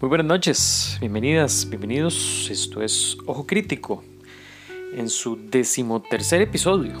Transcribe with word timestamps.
Muy 0.00 0.08
buenas 0.08 0.26
noches, 0.26 0.96
bienvenidas, 0.98 1.68
bienvenidos. 1.68 2.48
Esto 2.50 2.80
es 2.80 3.18
Ojo 3.26 3.46
Crítico 3.46 4.02
en 4.94 5.10
su 5.10 5.36
decimotercer 5.50 6.40
episodio. 6.40 6.94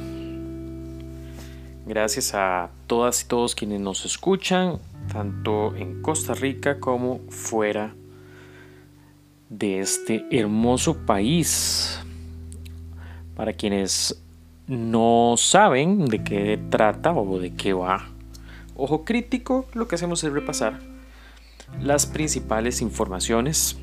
Gracias 1.86 2.34
a 2.34 2.68
todas 2.86 3.22
y 3.22 3.26
todos 3.26 3.54
quienes 3.54 3.80
nos 3.80 4.04
escuchan, 4.04 4.80
tanto 5.10 5.74
en 5.76 6.02
Costa 6.02 6.34
Rica 6.34 6.78
como 6.78 7.20
fuera 7.30 7.94
de 9.48 9.80
este 9.80 10.26
hermoso 10.30 10.98
país. 11.06 11.98
Para 13.34 13.54
quienes 13.54 14.22
no 14.66 15.36
saben 15.38 16.04
de 16.04 16.22
qué 16.22 16.60
trata 16.68 17.14
o 17.14 17.38
de 17.38 17.54
qué 17.54 17.72
va 17.72 18.10
Ojo 18.76 19.06
Crítico, 19.06 19.64
lo 19.72 19.88
que 19.88 19.94
hacemos 19.94 20.22
es 20.22 20.30
repasar 20.30 20.89
las 21.80 22.06
principales 22.06 22.80
informaciones 22.80 23.78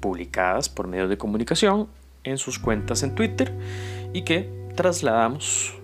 publicadas 0.00 0.68
por 0.68 0.88
medios 0.88 1.08
de 1.08 1.18
comunicación 1.18 1.88
en 2.24 2.38
sus 2.38 2.58
cuentas 2.58 3.02
en 3.02 3.14
Twitter 3.14 3.52
y 4.12 4.22
que 4.22 4.50
trasladamos 4.74 5.74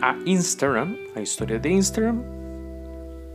a 0.00 0.16
Instagram, 0.24 0.96
a 1.14 1.20
historias 1.20 1.62
de 1.62 1.70
Instagram, 1.70 2.22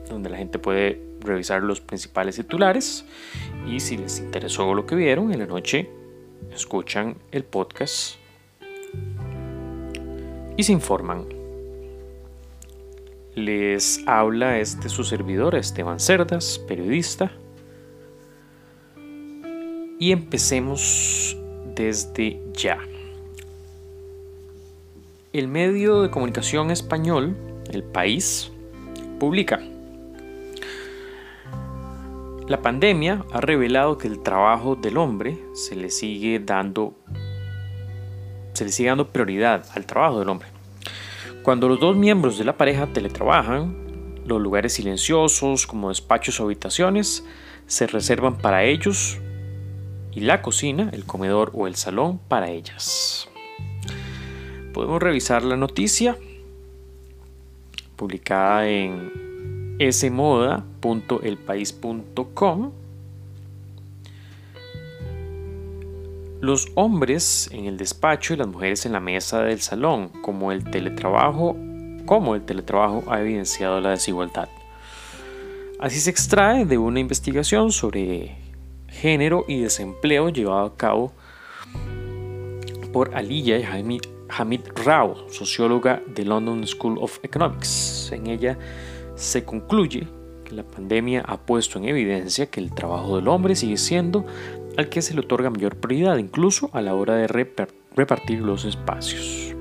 donde 0.09 0.29
la 0.29 0.37
gente 0.37 0.59
puede 0.59 1.01
revisar 1.19 1.63
los 1.63 1.81
principales 1.81 2.35
titulares 2.35 3.05
y 3.67 3.79
si 3.79 3.97
les 3.97 4.19
interesó 4.19 4.73
lo 4.73 4.85
que 4.85 4.95
vieron 4.95 5.31
en 5.31 5.39
la 5.39 5.45
noche, 5.45 5.89
escuchan 6.51 7.15
el 7.31 7.43
podcast 7.43 8.15
y 10.57 10.63
se 10.63 10.71
informan 10.71 11.40
les 13.35 14.05
habla 14.07 14.59
este 14.59 14.89
su 14.89 15.03
servidor 15.03 15.55
Esteban 15.55 15.99
Cerdas, 15.99 16.59
periodista. 16.67 17.31
Y 19.99 20.11
empecemos 20.11 21.37
desde 21.75 22.41
ya. 22.53 22.79
El 25.31 25.47
medio 25.47 26.01
de 26.01 26.09
comunicación 26.09 26.71
español, 26.71 27.37
El 27.71 27.83
País, 27.83 28.51
publica. 29.19 29.61
La 32.47 32.61
pandemia 32.61 33.23
ha 33.31 33.39
revelado 33.39 33.97
que 33.97 34.07
el 34.07 34.21
trabajo 34.21 34.75
del 34.75 34.97
hombre 34.97 35.37
se 35.53 35.75
le 35.75 35.89
sigue 35.89 36.39
dando 36.39 36.95
se 38.53 38.65
le 38.65 38.71
sigue 38.71 38.89
dando 38.89 39.07
prioridad 39.07 39.65
al 39.73 39.85
trabajo 39.85 40.19
del 40.19 40.27
hombre. 40.27 40.49
Cuando 41.43 41.67
los 41.67 41.79
dos 41.79 41.95
miembros 41.95 42.37
de 42.37 42.45
la 42.45 42.57
pareja 42.57 42.85
teletrabajan, 42.87 43.75
los 44.25 44.39
lugares 44.39 44.73
silenciosos 44.73 45.65
como 45.65 45.89
despachos 45.89 46.39
o 46.39 46.43
habitaciones 46.43 47.25
se 47.65 47.87
reservan 47.87 48.37
para 48.37 48.63
ellos 48.63 49.19
y 50.11 50.19
la 50.21 50.43
cocina, 50.43 50.91
el 50.93 51.05
comedor 51.05 51.51
o 51.55 51.65
el 51.67 51.75
salón 51.75 52.19
para 52.27 52.51
ellas. 52.51 53.27
Podemos 54.73 55.01
revisar 55.01 55.43
la 55.43 55.57
noticia 55.57 56.15
publicada 57.95 58.69
en 58.69 59.11
smoda.elpaís.com 59.91 62.80
Los 66.41 66.69
hombres 66.73 67.51
en 67.53 67.65
el 67.65 67.77
despacho 67.77 68.33
y 68.33 68.37
las 68.37 68.47
mujeres 68.47 68.87
en 68.87 68.93
la 68.93 68.99
mesa 68.99 69.43
del 69.43 69.61
salón, 69.61 70.09
como 70.23 70.51
el 70.51 70.63
teletrabajo, 70.63 71.55
como 72.07 72.33
el 72.33 72.41
teletrabajo 72.41 73.03
ha 73.11 73.21
evidenciado 73.21 73.79
la 73.79 73.91
desigualdad. 73.91 74.49
Así 75.79 75.99
se 75.99 76.09
extrae 76.09 76.65
de 76.65 76.79
una 76.79 76.99
investigación 76.99 77.71
sobre 77.71 78.37
género 78.87 79.45
y 79.47 79.61
desempleo 79.61 80.29
llevado 80.29 80.65
a 80.65 80.75
cabo 80.75 81.13
por 82.91 83.13
Aliya 83.13 83.59
y 83.59 83.63
Hamid, 84.29 84.61
Rao, 84.83 85.29
socióloga 85.29 86.01
de 86.07 86.25
London 86.25 86.65
School 86.65 86.97
of 86.99 87.19
Economics. 87.21 88.11
En 88.11 88.25
ella 88.25 88.57
se 89.13 89.45
concluye 89.45 90.07
que 90.43 90.55
la 90.55 90.63
pandemia 90.63 91.23
ha 91.27 91.37
puesto 91.37 91.77
en 91.77 91.85
evidencia 91.85 92.47
que 92.47 92.59
el 92.59 92.73
trabajo 92.73 93.17
del 93.17 93.27
hombre 93.27 93.55
sigue 93.55 93.77
siendo 93.77 94.25
al 94.77 94.89
que 94.89 95.01
se 95.01 95.13
le 95.13 95.21
otorga 95.21 95.49
mayor 95.49 95.75
prioridad, 95.77 96.17
incluso 96.17 96.69
a 96.73 96.81
la 96.81 96.95
hora 96.95 97.15
de 97.15 97.27
repartir 97.27 98.39
los 98.39 98.65
espacios. 98.65 99.55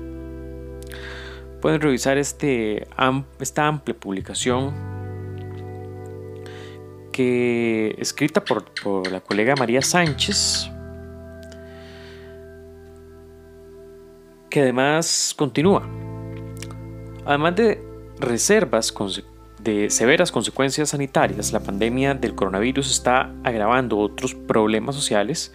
Pueden 1.61 1.81
revisar 1.81 2.17
este, 2.17 2.87
esta 3.39 3.67
amplia 3.67 3.95
publicación 3.95 4.73
que 7.11 7.95
escrita 7.99 8.43
por, 8.43 8.65
por 8.81 9.11
la 9.11 9.19
colega 9.19 9.55
María 9.55 9.81
Sánchez, 9.81 10.69
que 14.49 14.61
además 14.61 15.35
continúa. 15.37 15.87
Además 17.25 17.55
de 17.55 17.83
reservas 18.19 18.91
de 19.63 19.89
severas 19.89 20.31
consecuencias 20.31 20.89
sanitarias, 20.89 21.53
la 21.53 21.59
pandemia 21.59 22.13
del 22.13 22.35
coronavirus 22.35 22.89
está 22.89 23.31
agravando 23.43 23.97
otros 23.99 24.33
problemas 24.33 24.95
sociales 24.95 25.53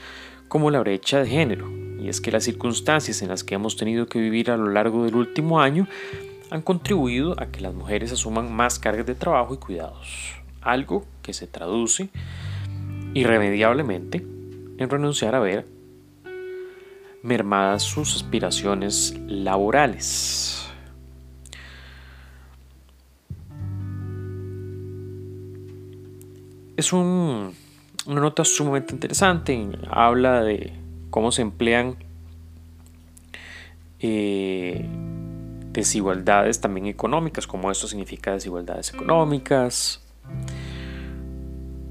como 0.48 0.70
la 0.70 0.80
brecha 0.80 1.20
de 1.20 1.28
género. 1.28 1.68
Y 1.98 2.08
es 2.08 2.20
que 2.20 2.30
las 2.30 2.44
circunstancias 2.44 3.22
en 3.22 3.28
las 3.28 3.42
que 3.42 3.56
hemos 3.56 3.76
tenido 3.76 4.06
que 4.06 4.20
vivir 4.20 4.50
a 4.50 4.56
lo 4.56 4.70
largo 4.70 5.04
del 5.04 5.16
último 5.16 5.60
año 5.60 5.88
han 6.50 6.62
contribuido 6.62 7.34
a 7.40 7.46
que 7.46 7.60
las 7.60 7.74
mujeres 7.74 8.12
asuman 8.12 8.52
más 8.54 8.78
cargas 8.78 9.06
de 9.06 9.16
trabajo 9.16 9.54
y 9.54 9.58
cuidados, 9.58 10.36
algo 10.60 11.04
que 11.22 11.32
se 11.32 11.48
traduce 11.48 12.08
irremediablemente 13.14 14.18
en 14.78 14.90
renunciar 14.90 15.34
a 15.34 15.40
ver 15.40 15.66
mermadas 17.22 17.82
sus 17.82 18.14
aspiraciones 18.14 19.16
laborales. 19.26 20.55
Es 26.76 26.92
una 26.92 27.50
nota 28.06 28.44
sumamente 28.44 28.94
interesante. 28.94 29.68
Habla 29.90 30.42
de 30.42 30.72
cómo 31.10 31.32
se 31.32 31.42
emplean 31.42 31.96
eh, 33.98 34.86
desigualdades 35.72 36.60
también 36.60 36.86
económicas, 36.86 37.44
como 37.46 37.70
esto 37.70 37.88
significa 37.88 38.32
desigualdades 38.32 38.92
económicas. 38.92 40.02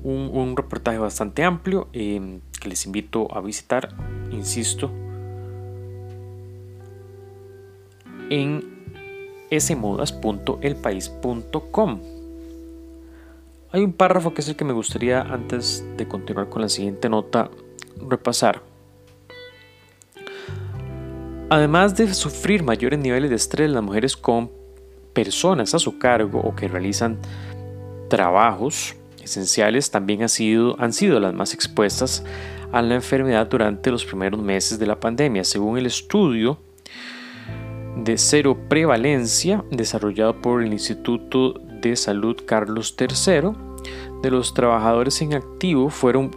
Un, 0.04 0.56
reportaje 0.56 1.00
bastante 1.00 1.44
amplio 1.44 1.88
eh, 1.92 2.40
que 2.62 2.70
les 2.70 2.86
invito 2.86 3.28
a 3.36 3.42
visitar, 3.42 3.90
insisto, 4.32 4.92
en 8.30 8.64
smodas.elpaís.com. 9.52 12.15
Hay 13.76 13.84
un 13.84 13.92
párrafo 13.92 14.34
que 14.34 14.40
es 14.40 14.48
el 14.48 14.56
que 14.56 14.64
me 14.64 14.72
gustaría, 14.72 15.20
antes 15.20 15.84
de 15.98 16.08
continuar 16.08 16.48
con 16.48 16.62
la 16.62 16.70
siguiente 16.70 17.10
nota, 17.10 17.52
repasar. 18.08 18.62
Además 21.50 21.94
de 21.98 22.14
sufrir 22.14 22.64
mayores 22.64 22.98
niveles 23.00 23.30
de 23.30 23.36
estrés, 23.36 23.70
las 23.70 23.84
mujeres 23.84 24.16
con 24.16 24.50
personas 25.12 25.76
a 25.76 25.80
su 25.80 26.00
cargo 26.00 26.40
o 26.40 26.56
que 26.56 26.70
realizan 26.70 27.18
trabajos 28.08 28.96
esenciales 29.22 29.92
también 29.92 30.22
han 30.22 30.30
sido, 30.30 30.80
han 30.80 30.94
sido 30.94 31.20
las 31.20 31.34
más 31.34 31.54
expuestas 31.54 32.24
a 32.72 32.82
la 32.82 32.96
enfermedad 32.96 33.46
durante 33.46 33.92
los 33.92 34.06
primeros 34.06 34.42
meses 34.42 34.80
de 34.80 34.88
la 34.88 35.02
pandemia, 35.02 35.44
según 35.44 35.78
el 35.78 35.86
estudio 35.86 36.60
de 37.98 38.18
cero 38.18 38.58
prevalencia 38.70 39.66
desarrollado 39.70 40.42
por 40.42 40.64
el 40.64 40.72
Instituto 40.72 41.56
de 41.82 41.98
Salud 41.98 42.38
Carlos 42.46 42.96
III 42.98 43.65
de 44.26 44.32
los 44.32 44.54
trabajadores 44.56 45.22
en 45.22 45.36
activo 45.36 45.90
fueron 45.90 46.32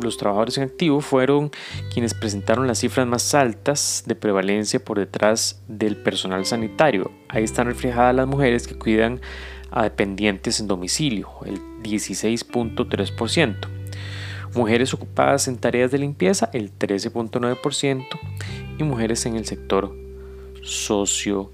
los 0.00 0.16
trabajadores 0.16 0.58
en 0.58 0.72
fueron 1.00 1.50
quienes 1.92 2.14
presentaron 2.14 2.66
las 2.66 2.78
cifras 2.78 3.06
más 3.06 3.34
altas 3.34 4.02
de 4.06 4.14
prevalencia 4.14 4.84
por 4.84 4.98
detrás 4.98 5.62
del 5.68 5.96
personal 5.96 6.44
sanitario. 6.46 7.12
Ahí 7.28 7.44
están 7.44 7.66
reflejadas 7.66 8.14
las 8.14 8.26
mujeres 8.26 8.66
que 8.66 8.76
cuidan 8.76 9.20
a 9.70 9.84
dependientes 9.84 10.58
en 10.60 10.66
domicilio, 10.66 11.28
el 11.44 11.60
16.3%. 11.82 13.56
Mujeres 14.54 14.94
ocupadas 14.94 15.48
en 15.48 15.58
tareas 15.58 15.90
de 15.90 15.98
limpieza, 15.98 16.50
el 16.52 16.76
13.9%. 16.76 18.04
Y 18.78 18.82
mujeres 18.82 19.26
en 19.26 19.36
el 19.36 19.44
sector 19.44 19.94
socio 20.62 21.52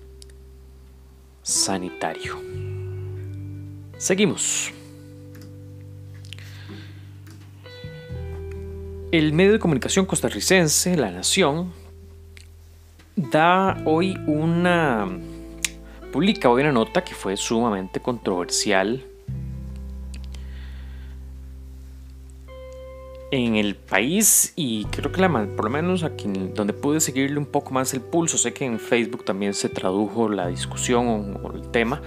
sanitario. 1.43 2.39
Seguimos. 3.99 4.73
El 9.13 9.33
medio 9.33 9.51
de 9.51 9.59
comunicación 9.59 10.07
costarricense, 10.07 10.97
La 10.97 11.11
Nación, 11.11 11.73
da 13.17 13.83
hoy 13.85 14.17
una. 14.29 15.09
publica 16.13 16.49
hoy 16.49 16.63
una 16.63 16.71
nota 16.71 17.03
que 17.03 17.15
fue 17.15 17.37
sumamente 17.37 17.99
controversial 17.99 19.05
en 23.33 23.57
el 23.57 23.75
país 23.75 24.53
y 24.55 24.85
creo 24.85 25.11
que 25.11 25.21
la, 25.21 25.29
por 25.29 25.65
lo 25.65 25.71
menos 25.71 26.05
aquí 26.05 26.29
donde 26.55 26.73
pude 26.73 27.01
seguirle 27.01 27.39
un 27.39 27.47
poco 27.47 27.73
más 27.73 27.93
el 27.95 28.03
pulso, 28.03 28.39
sé 28.39 28.53
que 28.53 28.65
en 28.65 28.79
Facebook 28.79 29.25
también 29.25 29.55
se 29.55 29.69
tradujo 29.69 30.29
la 30.29 30.47
discusión 30.47 31.37
o, 31.43 31.53
el 31.53 31.69
tema, 31.73 32.01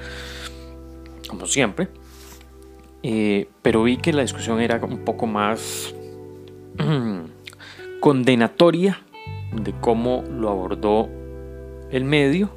como 1.28 1.48
siempre, 1.48 1.90
eh, 3.04 3.50
pero 3.62 3.84
vi 3.84 3.98
que 3.98 4.14
la 4.14 4.22
discusión 4.22 4.62
era 4.62 4.78
un 4.86 5.04
poco 5.04 5.28
más 5.28 5.94
condenatoria 8.00 9.02
de 9.54 9.74
cómo 9.80 10.24
lo 10.30 10.50
abordó 10.50 11.10
el 11.92 12.04
medio 12.04 12.50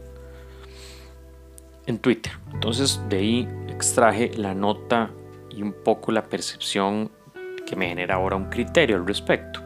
en 1.87 1.99
Twitter. 1.99 2.33
Entonces 2.53 3.01
de 3.09 3.17
ahí 3.19 3.49
extraje 3.69 4.33
la 4.37 4.55
nota 4.55 5.11
y 5.51 5.63
un 5.63 5.73
poco 5.73 6.13
la 6.13 6.25
percepción 6.25 7.11
que 7.67 7.77
me 7.77 7.89
genera 7.89 8.17
ahora 8.17 8.37
un 8.37 8.49
criterio 8.49 8.97
al 8.97 9.07
respecto. 9.07 9.61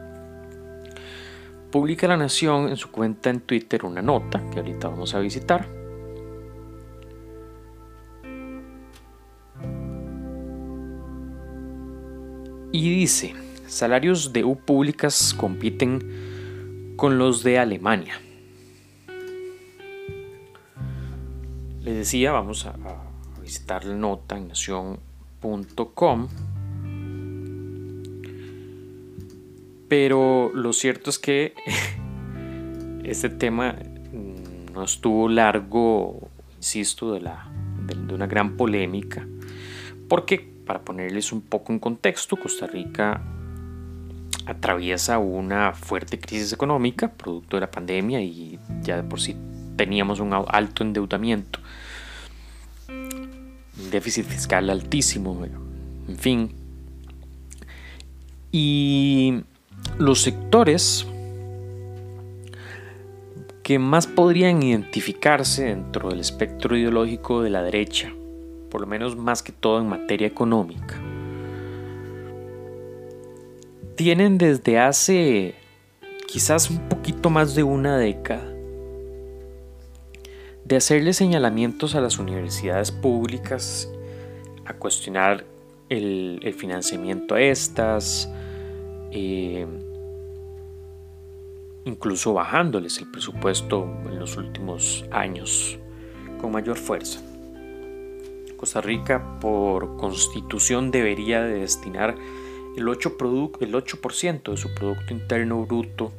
Publica 1.71 2.07
La 2.07 2.17
Nación 2.17 2.67
en 2.67 2.75
su 2.75 2.91
cuenta 2.91 3.29
en 3.29 3.39
Twitter 3.41 3.85
una 3.85 4.01
nota 4.01 4.43
que 4.51 4.59
ahorita 4.59 4.89
vamos 4.89 5.15
a 5.15 5.19
visitar. 5.19 5.65
Y 12.73 12.89
dice, 12.95 13.35
salarios 13.71 14.33
de 14.33 14.43
U 14.43 14.57
públicas 14.57 15.33
compiten 15.33 16.93
con 16.97 17.17
los 17.17 17.41
de 17.41 17.57
Alemania. 17.57 18.19
Les 21.81 21.95
decía, 21.95 22.31
vamos 22.31 22.65
a, 22.65 22.75
visitar 23.41 23.85
la 23.85 23.95
nota 23.95 24.37
en 24.37 24.49
nación.com 24.49 26.27
Pero 29.87 30.51
lo 30.53 30.73
cierto 30.73 31.09
es 31.09 31.17
que 31.17 31.53
este 33.03 33.29
tema 33.29 33.75
no 34.73 34.83
estuvo 34.83 35.27
largo, 35.27 36.29
insisto, 36.57 37.13
de, 37.13 37.21
una 38.13 38.27
gran 38.27 38.55
polémica, 38.57 39.27
porque 40.07 40.39
para 40.65 40.81
ponerles 40.81 41.31
un 41.31 41.41
poco 41.41 41.73
en 41.73 41.79
contexto, 41.79 42.37
Costa 42.37 42.67
Rica 42.67 43.21
atraviesa 44.45 45.19
una 45.19 45.73
fuerte 45.73 46.19
crisis 46.19 46.53
económica 46.53 47.11
producto 47.11 47.57
de 47.57 47.61
la 47.61 47.71
pandemia 47.71 48.21
y 48.21 48.59
ya 48.81 48.97
de 48.97 49.03
por 49.03 49.21
sí 49.21 49.35
teníamos 49.75 50.19
un 50.19 50.33
alto 50.33 50.83
endeudamiento, 50.83 51.59
un 52.89 53.89
déficit 53.89 54.25
fiscal 54.25 54.69
altísimo, 54.69 55.43
en 56.07 56.17
fin. 56.17 56.51
Y 58.51 59.41
los 59.97 60.21
sectores 60.21 61.07
que 63.63 63.79
más 63.79 64.05
podrían 64.05 64.61
identificarse 64.61 65.65
dentro 65.65 66.09
del 66.09 66.19
espectro 66.19 66.75
ideológico 66.75 67.41
de 67.41 67.49
la 67.49 67.63
derecha, 67.63 68.13
por 68.69 68.81
lo 68.81 68.87
menos 68.87 69.15
más 69.15 69.41
que 69.41 69.51
todo 69.51 69.79
en 69.79 69.87
materia 69.87 70.27
económica, 70.27 70.99
tienen 74.03 74.39
desde 74.39 74.79
hace 74.79 75.53
quizás 76.25 76.71
un 76.71 76.89
poquito 76.89 77.29
más 77.29 77.53
de 77.53 77.61
una 77.61 77.99
década 77.99 78.51
de 80.65 80.75
hacerle 80.75 81.13
señalamientos 81.13 81.93
a 81.93 82.01
las 82.01 82.17
universidades 82.17 82.91
públicas, 82.91 83.87
a 84.65 84.73
cuestionar 84.73 85.45
el, 85.89 86.55
financiamiento 86.57 87.35
a 87.35 87.41
estas, 87.41 88.27
eh, 89.11 89.67
incluso 91.85 92.33
bajándoles 92.33 92.97
el 92.97 93.11
presupuesto 93.11 93.83
en 94.09 94.17
los 94.17 94.35
últimos 94.35 95.05
años 95.11 95.77
con 96.39 96.51
mayor 96.51 96.77
fuerza. 96.79 97.21
Costa 98.57 98.81
Rica 98.81 99.37
por 99.39 99.95
constitución 99.97 100.89
debería 100.89 101.43
de 101.43 101.59
destinar 101.59 102.15
el 102.77 102.85
8%, 102.85 103.57
el 103.61 103.75
8 103.75 103.97
de 104.51 104.57
su 104.57 104.73
Producto 104.73 105.13
Interno 105.13 105.65
Bruto 105.65 106.11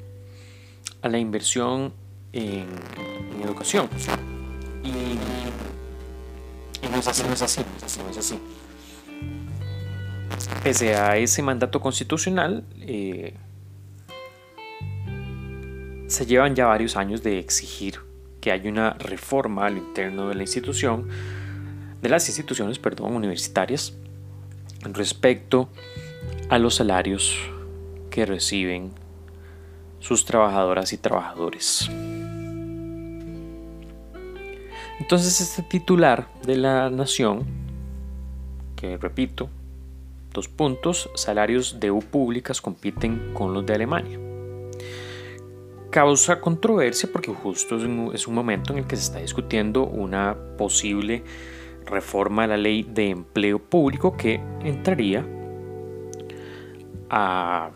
a 1.01 1.09
la 1.09 1.19
inversión 1.19 1.93
en, 2.33 2.67
educación. 3.43 3.89
Y, 4.85 5.19
no 6.89 6.99
es 6.99 7.09
así, 7.09 7.23
no 7.23 7.33
es 7.33 7.43
así, 7.43 7.65
no 8.03 8.11
es 8.11 8.19
así 8.19 8.39
pese 10.63 10.95
a 10.95 11.17
ese 11.17 11.43
mandato 11.43 11.81
constitucional, 11.81 12.65
eh, 12.81 13.35
se 16.07 16.27
llevan 16.27 16.55
ya 16.55 16.67
varios 16.67 16.97
años 16.97 17.23
de 17.23 17.39
exigir 17.39 18.01
que 18.41 18.53
haya 18.53 18.71
una 18.71 18.95
reforma 18.95 19.67
al 19.67 19.79
interno 19.79 20.29
de 20.29 20.35
la 20.35 20.43
institución, 20.43 21.09
de 22.01 22.09
las 22.09 22.29
instituciones, 22.29 22.79
perdón, 22.79 23.15
universitarias, 23.15 23.95
respecto 24.85 25.69
a 26.53 26.59
los 26.59 26.75
salarios 26.75 27.35
que 28.11 28.27
reciben 28.27 28.93
sus 30.01 30.27
trabajadoras 30.27 30.93
y 30.93 30.99
trabajadores. 30.99 31.89
Entonces 35.01 35.41
este 35.41 35.63
titular 35.63 36.29
de 36.45 36.57
la 36.57 36.91
nación, 36.91 37.47
que 38.77 38.99
repito, 38.99 39.49
Dos 40.35 40.49
puntos, 40.49 41.11
salarios 41.15 41.79
de 41.79 41.91
U 41.91 42.01
públicas 42.01 42.63
compiten 42.63 43.33
con 43.35 43.53
los 43.53 43.67
de 43.67 43.75
Alemania. 43.75 44.19
Causa 45.91 46.41
controversia 46.41 47.09
porque 47.11 47.31
justo 47.33 47.77
es 48.15 48.27
un, 48.27 48.35
momento 48.35 48.73
en 48.73 48.81
el 48.81 48.87
que 48.87 48.97
se 48.97 49.03
está 49.03 49.19
discutiendo 49.21 49.85
una 49.85 50.35
posible 50.57 51.23
reforma 51.85 52.45
a 52.45 52.47
la 52.47 52.57
ley 52.57 52.83
de 52.83 53.11
empleo 53.11 53.59
público 53.59 54.17
que 54.17 54.41
entraría 54.63 55.42
a, 57.13 57.71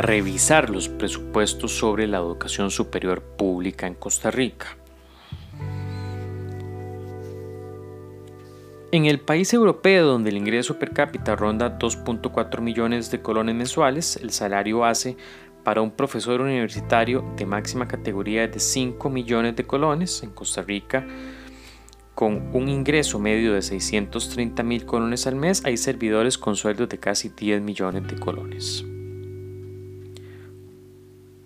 revisar 0.00 0.70
los 0.70 0.88
presupuestos 0.88 1.72
sobre 1.72 2.06
la 2.06 2.18
educación 2.18 2.70
superior 2.70 3.20
pública 3.22 3.86
en 3.86 3.94
Costa 3.94 4.30
Rica. 4.30 4.78
En 8.92 9.06
el 9.06 9.20
país 9.20 9.52
europeo 9.52 10.06
donde 10.06 10.30
el 10.30 10.36
ingreso 10.36 10.78
per 10.78 10.92
cápita 10.92 11.34
ronda 11.34 11.78
2.4 11.78 12.60
millones 12.60 13.10
de 13.10 13.22
colones 13.22 13.54
mensuales, 13.54 14.16
el 14.16 14.30
salario 14.30 14.80
base 14.80 15.16
para 15.64 15.80
un 15.80 15.90
profesor 15.90 16.40
universitario 16.40 17.24
de 17.36 17.46
máxima 17.46 17.88
categoría 17.88 18.44
es 18.44 18.52
de 18.52 18.60
5 18.60 19.08
millones 19.10 19.56
de 19.56 19.64
colones. 19.64 20.22
En 20.22 20.30
Costa 20.30 20.62
Rica, 20.62 21.06
con 22.14 22.50
un 22.52 22.68
ingreso 22.68 23.18
medio 23.18 23.54
de 23.54 23.62
630 23.62 24.62
mil 24.62 24.84
colones 24.84 25.26
al 25.26 25.36
mes, 25.36 25.64
hay 25.64 25.76
servidores 25.76 26.38
con 26.38 26.56
sueldos 26.56 26.88
de 26.88 26.98
casi 26.98 27.30
10 27.30 27.62
millones 27.62 28.06
de 28.06 28.18
colones. 28.18 28.84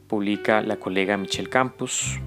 Publica 0.09 0.63
la 0.63 0.77
colega 0.77 1.17
Michelle 1.17 1.49
Campos, 1.49 2.21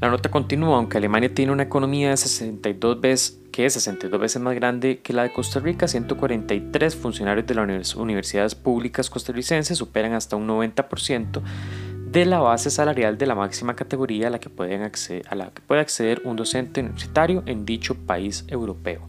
La 0.00 0.08
nota 0.10 0.30
continúa, 0.30 0.76
aunque 0.76 0.96
Alemania 0.96 1.34
tiene 1.34 1.50
una 1.50 1.64
economía 1.64 2.10
de 2.10 2.16
62 2.16 3.00
veces, 3.00 3.40
que 3.50 3.66
es 3.66 3.72
62 3.72 4.20
veces 4.20 4.40
más 4.40 4.54
grande 4.54 5.00
que 5.00 5.12
la 5.12 5.24
de 5.24 5.32
Costa 5.32 5.58
Rica, 5.58 5.88
143 5.88 6.94
funcionarios 6.94 7.48
de 7.48 7.54
las 7.56 7.96
universidades 7.96 8.54
públicas 8.54 9.10
costarricenses 9.10 9.76
superan 9.76 10.12
hasta 10.12 10.36
un 10.36 10.46
90% 10.46 11.42
de 12.10 12.24
la 12.24 12.38
base 12.40 12.70
salarial 12.70 13.18
de 13.18 13.26
la 13.26 13.34
máxima 13.34 13.76
categoría 13.76 14.28
a 14.28 14.30
la 14.30 14.38
que, 14.38 14.50
a 15.28 15.34
la 15.34 15.50
puede 15.66 15.80
acceder 15.80 16.22
un 16.24 16.36
docente 16.36 16.80
universitario 16.80 17.42
en 17.46 17.66
dicho 17.66 17.94
país 17.94 18.44
europeo. 18.48 19.06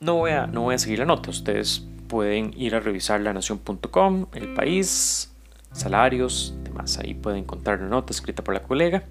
No 0.00 0.16
voy 0.16 0.32
a, 0.32 0.46
no 0.46 0.62
voy 0.62 0.74
a 0.74 0.78
seguir 0.78 0.98
la 0.98 1.04
nota, 1.04 1.30
ustedes 1.30 1.86
pueden 2.08 2.52
ir 2.56 2.74
a 2.74 2.80
revisar 2.80 3.20
lanación.com, 3.20 4.26
el 4.32 4.54
país, 4.54 5.32
salarios, 5.72 6.54
demás. 6.64 6.98
Ahí 6.98 7.14
pueden 7.14 7.40
encontrar 7.40 7.78
una 7.78 7.88
nota 7.88 8.12
escrita 8.12 8.42
por 8.42 8.54
la 8.54 8.62
colega, 8.62 9.04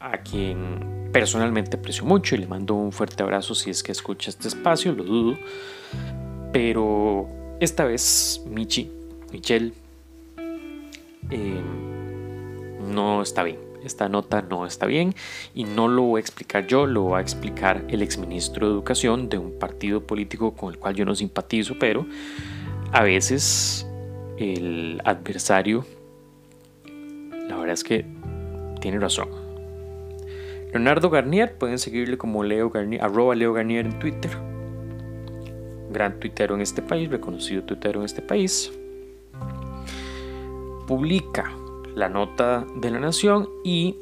a 0.00 0.18
quien 0.18 1.10
personalmente 1.12 1.76
aprecio 1.76 2.04
mucho 2.04 2.34
y 2.34 2.38
le 2.38 2.46
mando 2.46 2.74
un 2.74 2.92
fuerte 2.92 3.22
abrazo 3.22 3.54
si 3.54 3.70
es 3.70 3.82
que 3.82 3.92
escucha 3.92 4.30
este 4.30 4.48
espacio, 4.48 4.92
lo 4.92 5.04
dudo. 5.04 5.38
Pero 6.52 7.37
esta 7.60 7.84
vez 7.84 8.42
Michi, 8.46 8.90
Michelle, 9.32 9.72
eh, 11.30 11.62
no 12.80 13.22
está 13.22 13.42
bien. 13.42 13.58
Esta 13.84 14.08
nota 14.08 14.42
no 14.42 14.66
está 14.66 14.86
bien 14.86 15.14
y 15.54 15.64
no 15.64 15.88
lo 15.88 16.02
voy 16.02 16.18
a 16.18 16.20
explicar 16.20 16.66
yo, 16.66 16.86
lo 16.86 17.06
va 17.06 17.18
a 17.18 17.20
explicar 17.20 17.84
el 17.88 18.02
exministro 18.02 18.66
de 18.66 18.72
Educación 18.72 19.28
de 19.28 19.38
un 19.38 19.58
partido 19.58 20.04
político 20.04 20.54
con 20.54 20.74
el 20.74 20.78
cual 20.78 20.94
yo 20.94 21.04
no 21.04 21.14
simpatizo, 21.14 21.76
pero 21.78 22.04
a 22.92 23.02
veces 23.02 23.86
el 24.36 25.00
adversario, 25.04 25.86
la 26.84 27.56
verdad 27.56 27.74
es 27.74 27.84
que 27.84 28.04
tiene 28.80 28.98
razón. 28.98 29.28
Leonardo 30.72 31.08
Garnier, 31.08 31.56
pueden 31.56 31.78
seguirle 31.78 32.18
como 32.18 32.42
Leo 32.44 32.70
Garnier, 32.70 33.02
arroba 33.02 33.34
Leo 33.34 33.52
Garnier 33.52 33.86
en 33.86 33.98
Twitter. 33.98 34.57
Gran 35.90 36.20
tuitero 36.20 36.54
en 36.54 36.60
este 36.60 36.82
país, 36.82 37.10
reconocido 37.10 37.62
tuitero 37.62 38.00
en 38.00 38.06
este 38.06 38.22
país. 38.22 38.72
Publica 40.86 41.52
la 41.94 42.08
nota 42.08 42.66
de 42.76 42.90
la 42.90 43.00
Nación 43.00 43.48
y 43.64 43.96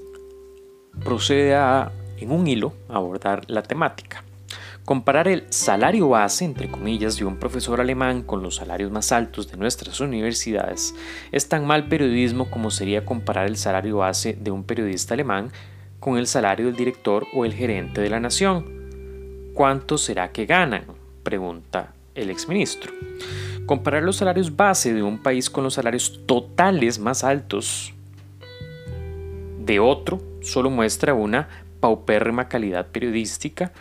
procede 1.04 1.54
a, 1.54 1.92
en 2.18 2.30
un 2.30 2.46
hilo, 2.46 2.72
abordar 2.88 3.42
la 3.48 3.62
temática. 3.62 4.24
Comparar 4.84 5.26
el 5.26 5.44
salario 5.50 6.10
base, 6.10 6.44
entre 6.44 6.70
comillas, 6.70 7.16
de 7.16 7.24
un 7.24 7.38
profesor 7.38 7.80
alemán 7.80 8.22
con 8.22 8.40
los 8.42 8.54
salarios 8.54 8.92
más 8.92 9.10
altos 9.10 9.50
de 9.50 9.56
nuestras 9.56 9.98
universidades 9.98 10.94
es 11.32 11.48
tan 11.48 11.66
mal 11.66 11.88
periodismo 11.88 12.48
como 12.48 12.70
sería 12.70 13.04
comparar 13.04 13.48
el 13.48 13.56
salario 13.56 13.96
base 13.96 14.38
de 14.40 14.52
un 14.52 14.62
periodista 14.62 15.14
alemán 15.14 15.50
con 15.98 16.18
el 16.18 16.28
salario 16.28 16.66
del 16.66 16.76
director 16.76 17.26
o 17.34 17.44
el 17.44 17.52
gerente 17.52 18.00
de 18.00 18.10
la 18.10 18.20
nación. 18.20 19.50
¿Cuánto 19.54 19.98
será 19.98 20.30
que 20.30 20.46
ganan? 20.46 20.84
Pregunta 21.26 21.92
el 22.14 22.30
exministro. 22.30 22.92
Comparar 23.66 24.04
los 24.04 24.14
salarios 24.14 24.54
base 24.54 24.94
de 24.94 25.02
un 25.02 25.18
país 25.18 25.50
con 25.50 25.64
los 25.64 25.74
salarios 25.74 26.20
totales 26.24 27.00
más 27.00 27.24
altos 27.24 27.92
de 29.58 29.80
otro 29.80 30.22
solo 30.40 30.70
muestra 30.70 31.14
una 31.14 31.48
paupérrima 31.80 32.46
calidad 32.46 32.86
periodística 32.86 33.72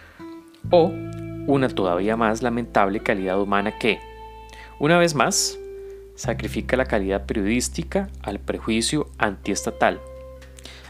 o 0.72 0.92
una 1.46 1.70
todavía 1.70 2.18
más 2.18 2.42
lamentable 2.42 3.02
calidad 3.02 3.40
humana 3.40 3.78
que, 3.78 4.00
una 4.80 4.98
vez 4.98 5.14
más, 5.14 5.60
sacrifica 6.16 6.76
la 6.76 6.86
calidad 6.86 7.28
periodística 7.28 8.10
al 8.24 8.40
prejuicio 8.40 9.08
antiestatal. 9.20 10.02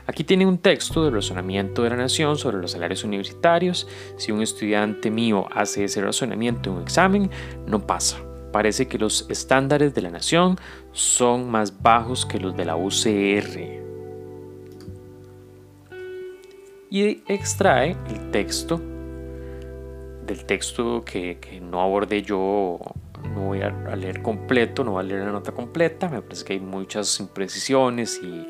Aquí 0.07 0.23
tiene 0.23 0.45
un 0.45 0.59
texto 0.59 1.03
de 1.03 1.11
razonamiento 1.11 1.83
de 1.83 1.89
la 1.89 1.95
nación 1.95 2.37
sobre 2.37 2.57
los 2.57 2.71
salarios 2.71 3.03
universitarios. 3.03 3.87
Si 4.17 4.31
un 4.31 4.41
estudiante 4.41 5.09
mío 5.09 5.47
hace 5.51 5.85
ese 5.85 6.01
razonamiento 6.01 6.69
en 6.69 6.77
un 6.77 6.83
examen, 6.83 7.29
no 7.65 7.85
pasa. 7.85 8.19
Parece 8.51 8.87
que 8.87 8.99
los 8.99 9.25
estándares 9.29 9.93
de 9.95 10.01
la 10.01 10.11
nación 10.11 10.57
son 10.91 11.49
más 11.49 11.81
bajos 11.81 12.25
que 12.25 12.39
los 12.39 12.55
de 12.55 12.65
la 12.65 12.75
UCR. 12.75 13.83
Y 16.91 17.23
extrae 17.27 17.97
el 18.09 18.31
texto 18.31 18.79
del 20.25 20.45
texto 20.45 21.03
que, 21.03 21.59
no 21.61 21.81
abordé 21.81 22.21
yo, 22.21 22.79
no 23.35 23.41
voy 23.41 23.61
a, 23.61 23.69
leer 23.95 24.21
completo, 24.21 24.83
no 24.83 24.91
voy 24.91 25.01
a 25.01 25.03
leer 25.03 25.25
la 25.25 25.31
nota 25.31 25.51
completa, 25.51 26.07
me 26.09 26.21
parece 26.21 26.45
que 26.45 26.53
hay 26.53 26.59
muchas 26.59 27.19
imprecisiones 27.19 28.19
y 28.23 28.47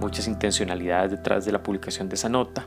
muchas 0.00 0.28
intencionalidades 0.28 1.10
detrás 1.10 1.44
de 1.44 1.52
la 1.52 1.62
publicación 1.62 2.08
de 2.08 2.14
esa 2.14 2.28
nota. 2.28 2.66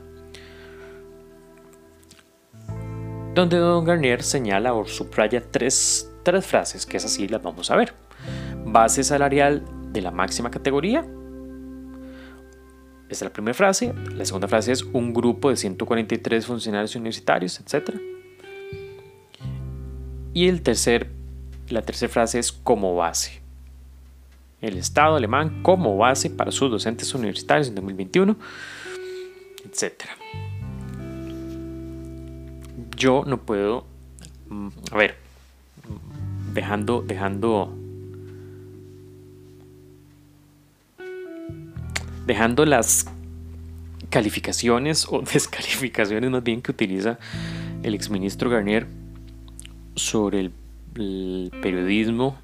Donde 3.34 3.56
Don 3.56 3.84
Garnier 3.84 4.22
señala 4.22 4.74
o 4.74 4.84
subraya 4.84 5.42
tres, 5.50 6.08
tres 6.22 6.46
frases, 6.46 6.86
que 6.86 6.98
es 6.98 7.04
así, 7.04 7.26
las 7.26 7.42
vamos 7.42 7.70
a 7.70 7.76
ver. 7.76 7.94
Base 8.64 9.02
salarial 9.02 9.64
de 9.90 10.02
la 10.02 10.10
máxima 10.10 10.50
categoría, 10.50 11.04
esta 13.08 13.26
es 13.26 13.30
la 13.30 13.32
primera 13.32 13.54
frase. 13.54 13.94
La 14.16 14.24
segunda 14.24 14.48
frase 14.48 14.72
es 14.72 14.82
un 14.82 15.12
grupo 15.12 15.50
de 15.50 15.56
143 15.56 16.46
funcionarios 16.46 16.96
universitarios, 16.96 17.60
etc. 17.60 17.96
Y 20.32 20.48
el 20.48 20.62
tercer, 20.62 21.10
la 21.68 21.82
tercera 21.82 22.12
frase 22.12 22.38
es 22.38 22.52
como 22.52 22.94
base. 22.96 23.40
El 24.60 24.76
Estado 24.76 25.16
alemán 25.16 25.62
como 25.62 25.96
base 25.96 26.30
para 26.30 26.50
sus 26.50 26.70
docentes 26.70 27.14
universitarios 27.14 27.68
en 27.68 27.74
2021, 27.74 28.36
etc. 29.66 30.04
Yo 32.96 33.24
no 33.26 33.38
puedo, 33.38 33.86
mm, 34.48 34.68
a 34.90 34.96
ver, 34.96 35.16
dejando, 36.54 37.02
dejando, 37.02 37.76
dejando 42.26 42.64
las 42.64 43.06
calificaciones 44.08 45.06
o 45.10 45.20
descalificaciones 45.32 46.30
más 46.30 46.42
bien 46.42 46.62
que 46.62 46.70
utiliza 46.70 47.18
el 47.82 47.94
exministro 47.94 48.48
Garnier 48.48 48.86
sobre 49.96 50.40
el, 50.40 50.52
periodismo 50.94 52.38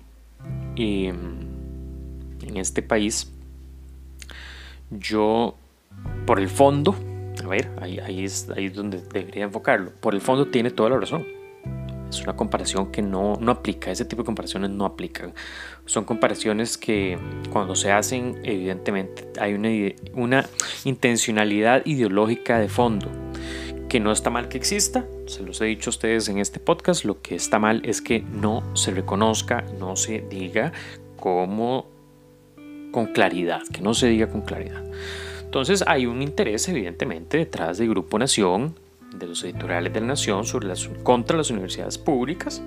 em, 0.77 1.41
en 2.43 2.57
este 2.57 2.83
país, 2.83 3.33
yo, 4.91 5.57
por 6.27 6.41
el 6.41 6.49
fondo, 6.49 6.97
a 7.43 7.47
ver, 7.47 7.71
ahí, 7.81 7.99
ahí, 7.99 8.25
es, 8.25 8.51
ahí 8.51 8.67
es 8.67 8.75
donde 8.75 9.01
debería 9.13 9.45
enfocarlo, 9.45 9.93
por 10.01 10.15
el 10.15 10.21
fondo 10.21 10.49
tiene 10.49 10.71
toda 10.71 10.91
la 10.91 10.99
razón. 10.99 11.25
Es 12.09 12.21
una 12.23 12.35
comparación 12.35 12.91
que 12.91 13.03
no, 13.03 13.37
no 13.41 13.53
aplica, 13.53 13.93
ese 13.93 14.05
tipo 14.05 14.23
de 14.23 14.27
comparaciones 14.27 14.71
no 14.71 14.85
aplican. 14.85 15.33
Son 15.87 16.05
comparaciones 16.05 16.77
que 16.77 17.17
cuando 17.53 17.77
se 17.77 17.93
hacen, 17.93 18.41
evidentemente 18.43 19.29
hay 19.41 19.55
una, 19.55 19.69
una 20.15 20.45
intencionalidad 20.85 21.87
ideológica 21.87 22.59
de 22.59 22.69
fondo 22.69 23.09
que 23.91 23.99
no 23.99 24.13
está 24.13 24.31
mal 24.31 24.49
que 24.49 24.57
exista, 24.57 25.05
se 25.27 25.43
los 25.43 25.61
he 25.61 25.65
dicho 25.65 25.91
a 25.91 25.93
ustedes 25.93 26.29
en 26.29 26.39
este 26.39 26.61
podcast, 26.61 27.05
lo 27.05 27.21
que 27.21 27.35
está 27.35 27.59
mal 27.59 27.83
es 27.85 28.01
que 28.01 28.21
no 28.21 28.63
se 28.77 28.93
reconozca, 28.93 29.65
no 29.81 29.97
se 29.97 30.21
diga 30.21 30.73
como 31.17 31.87
con 32.93 33.07
claridad, 33.07 33.63
que 33.73 33.81
no 33.81 33.93
se 33.93 34.07
diga 34.07 34.29
con 34.29 34.43
claridad. 34.43 34.85
Entonces 35.43 35.83
hay 35.89 36.07
un 36.07 36.23
interés 36.23 36.69
evidentemente 36.69 37.39
detrás 37.39 37.79
del 37.79 37.89
Grupo 37.89 38.17
Nación, 38.17 38.79
de 39.13 39.27
los 39.27 39.43
editoriales 39.43 39.93
de 39.93 40.01
la 40.01 40.07
Nación 40.07 40.45
sobre 40.47 40.69
las, 40.69 40.89
contra 41.03 41.37
las 41.37 41.51
universidades 41.51 41.99
públicas 41.99 42.63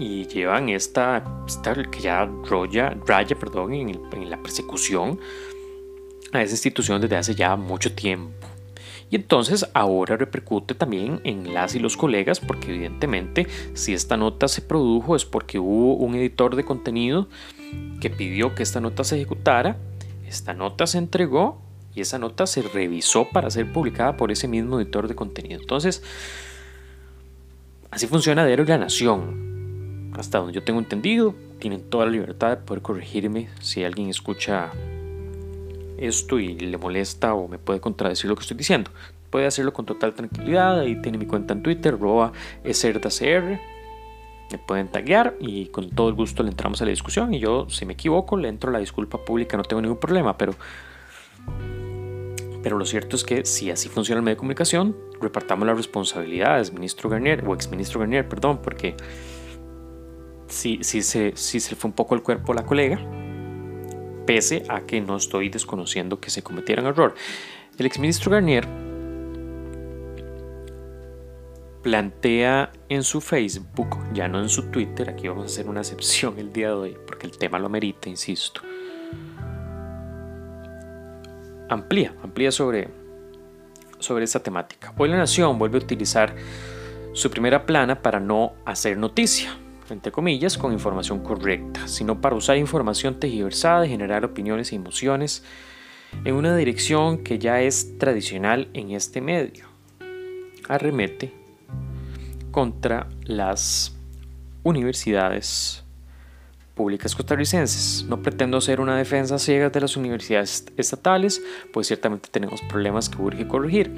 y 0.00 0.26
llevan 0.26 0.68
esta, 0.68 1.22
que 1.92 2.00
ya 2.00 2.28
raya, 2.50 2.96
raya 3.06 3.38
perdón, 3.38 3.72
en, 3.72 4.00
en 4.12 4.30
la 4.30 4.42
persecución 4.42 5.20
a 6.32 6.42
esa 6.42 6.54
institución 6.54 7.00
desde 7.00 7.16
hace 7.16 7.34
ya 7.36 7.54
mucho 7.54 7.94
tiempo. 7.94 8.51
Y 9.12 9.16
entonces 9.16 9.68
ahora 9.74 10.16
repercute 10.16 10.74
también 10.74 11.20
en 11.24 11.52
las 11.52 11.74
y 11.74 11.78
los 11.78 11.98
colegas, 11.98 12.40
porque 12.40 12.70
evidentemente 12.70 13.46
si 13.74 13.92
esta 13.92 14.16
nota 14.16 14.48
se 14.48 14.62
produjo 14.62 15.14
es 15.14 15.26
porque 15.26 15.58
hubo 15.58 15.96
un 15.96 16.14
editor 16.14 16.56
de 16.56 16.64
contenido 16.64 17.28
que 18.00 18.08
pidió 18.08 18.54
que 18.54 18.62
esta 18.62 18.80
nota 18.80 19.04
se 19.04 19.16
ejecutara, 19.16 19.76
esta 20.26 20.54
nota 20.54 20.86
se 20.86 20.96
entregó 20.96 21.60
y 21.94 22.00
esa 22.00 22.18
nota 22.18 22.46
se 22.46 22.62
revisó 22.62 23.28
para 23.28 23.50
ser 23.50 23.70
publicada 23.70 24.16
por 24.16 24.32
ese 24.32 24.48
mismo 24.48 24.80
editor 24.80 25.06
de 25.08 25.14
contenido. 25.14 25.60
Entonces, 25.60 26.02
así 27.90 28.06
funciona 28.06 28.46
Diario 28.46 28.64
la 28.64 28.78
Nación. 28.78 30.10
Hasta 30.14 30.38
donde 30.38 30.54
yo 30.54 30.64
tengo 30.64 30.78
entendido, 30.78 31.34
tienen 31.58 31.82
toda 31.82 32.06
la 32.06 32.12
libertad 32.12 32.48
de 32.48 32.56
poder 32.56 32.82
corregirme 32.82 33.50
si 33.60 33.84
alguien 33.84 34.08
escucha 34.08 34.72
esto 36.06 36.38
y 36.38 36.58
le 36.58 36.78
molesta 36.78 37.34
o 37.34 37.48
me 37.48 37.58
puede 37.58 37.80
contradecir 37.80 38.28
lo 38.28 38.36
que 38.36 38.42
estoy 38.42 38.56
diciendo. 38.56 38.90
Puede 39.30 39.46
hacerlo 39.46 39.72
con 39.72 39.86
total 39.86 40.14
tranquilidad. 40.14 40.80
Ahí 40.80 41.00
tiene 41.00 41.18
mi 41.18 41.26
cuenta 41.26 41.54
en 41.54 41.62
Twitter, 41.62 41.98
roba 41.98 42.32
eserdacr. 42.64 43.58
Me 44.50 44.58
pueden 44.58 44.88
taguear 44.88 45.36
y 45.40 45.66
con 45.66 45.88
todo 45.90 46.08
el 46.08 46.14
gusto 46.14 46.42
le 46.42 46.50
entramos 46.50 46.82
a 46.82 46.84
la 46.84 46.90
discusión. 46.90 47.32
Y 47.32 47.38
yo, 47.38 47.66
si 47.70 47.86
me 47.86 47.94
equivoco, 47.94 48.36
le 48.36 48.48
entro 48.48 48.68
a 48.68 48.72
la 48.72 48.78
disculpa 48.78 49.24
pública, 49.24 49.56
no 49.56 49.62
tengo 49.62 49.80
ningún 49.80 49.98
problema. 49.98 50.36
Pero, 50.36 50.54
pero 52.62 52.76
lo 52.76 52.84
cierto 52.84 53.16
es 53.16 53.24
que 53.24 53.46
si 53.46 53.70
así 53.70 53.88
funciona 53.88 54.18
el 54.18 54.24
medio 54.24 54.34
de 54.34 54.40
comunicación, 54.40 54.94
repartamos 55.20 55.66
las 55.66 55.76
responsabilidades, 55.76 56.72
ministro 56.72 57.08
Garnier, 57.08 57.42
o 57.46 57.54
exministro 57.54 58.00
Garnier, 58.00 58.28
perdón, 58.28 58.60
porque 58.62 58.94
si, 60.48 60.84
si, 60.84 61.00
se, 61.00 61.32
si 61.34 61.60
se 61.60 61.74
fue 61.74 61.88
un 61.88 61.94
poco 61.94 62.14
el 62.14 62.22
cuerpo 62.22 62.52
a 62.52 62.56
la 62.56 62.66
colega, 62.66 63.00
pese 64.26 64.64
a 64.68 64.82
que 64.82 65.00
no 65.00 65.16
estoy 65.16 65.48
desconociendo 65.48 66.20
que 66.20 66.30
se 66.30 66.42
cometiera 66.42 66.86
error. 66.86 67.14
El 67.78 67.86
exministro 67.86 68.30
Garnier 68.30 68.66
plantea 71.82 72.70
en 72.88 73.02
su 73.02 73.20
Facebook, 73.20 73.98
ya 74.12 74.28
no 74.28 74.40
en 74.40 74.48
su 74.48 74.70
Twitter, 74.70 75.10
aquí 75.10 75.26
vamos 75.26 75.44
a 75.44 75.46
hacer 75.46 75.68
una 75.68 75.80
excepción 75.80 76.38
el 76.38 76.52
día 76.52 76.68
de 76.68 76.74
hoy, 76.74 76.96
porque 77.06 77.26
el 77.26 77.36
tema 77.36 77.58
lo 77.58 77.66
amerita, 77.66 78.08
insisto. 78.08 78.60
Amplía, 81.68 82.14
amplía 82.22 82.52
sobre, 82.52 82.88
sobre 83.98 84.24
esta 84.24 84.40
temática. 84.40 84.92
Hoy 84.96 85.08
la 85.08 85.16
Nación 85.16 85.58
vuelve 85.58 85.78
a 85.78 85.82
utilizar 85.82 86.36
su 87.14 87.30
primera 87.30 87.66
plana 87.66 88.00
para 88.00 88.20
no 88.20 88.54
hacer 88.64 88.96
noticia 88.96 89.56
entre 89.92 90.12
comillas, 90.12 90.58
con 90.58 90.72
información 90.72 91.20
correcta, 91.20 91.86
sino 91.86 92.20
para 92.20 92.36
usar 92.36 92.56
información 92.56 93.20
tergiversada 93.20 93.86
y 93.86 93.90
generar 93.90 94.24
opiniones 94.24 94.72
e 94.72 94.76
emociones 94.76 95.44
en 96.24 96.34
una 96.34 96.56
dirección 96.56 97.18
que 97.18 97.38
ya 97.38 97.60
es 97.62 97.98
tradicional 97.98 98.68
en 98.74 98.90
este 98.90 99.20
medio. 99.20 99.66
Arremete 100.68 101.32
contra 102.50 103.08
las 103.24 103.96
universidades 104.62 105.82
públicas 106.74 107.14
costarricenses. 107.14 108.04
No 108.08 108.22
pretendo 108.22 108.58
hacer 108.58 108.80
una 108.80 108.96
defensa 108.96 109.38
ciega 109.38 109.70
de 109.70 109.80
las 109.80 109.96
universidades 109.96 110.66
estatales, 110.76 111.42
pues 111.72 111.86
ciertamente 111.86 112.28
tenemos 112.30 112.60
problemas 112.62 113.08
que 113.08 113.20
urge 113.20 113.46
corregir. 113.46 113.90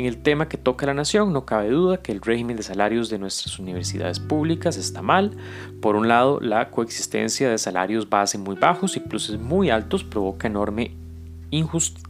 En 0.00 0.06
el 0.06 0.22
tema 0.22 0.48
que 0.48 0.56
toca 0.56 0.86
la 0.86 0.94
nación, 0.94 1.34
no 1.34 1.44
cabe 1.44 1.68
duda 1.68 1.98
que 1.98 2.10
el 2.10 2.22
régimen 2.22 2.56
de 2.56 2.62
salarios 2.62 3.10
de 3.10 3.18
nuestras 3.18 3.58
universidades 3.58 4.18
públicas 4.18 4.78
está 4.78 5.02
mal. 5.02 5.36
Por 5.82 5.94
un 5.94 6.08
lado, 6.08 6.40
la 6.40 6.70
coexistencia 6.70 7.50
de 7.50 7.58
salarios 7.58 8.08
base 8.08 8.38
muy 8.38 8.56
bajos 8.56 8.96
y 8.96 9.00
pluses 9.00 9.38
muy 9.38 9.68
altos 9.68 10.02
provoca 10.02 10.48
enorme 10.48 10.92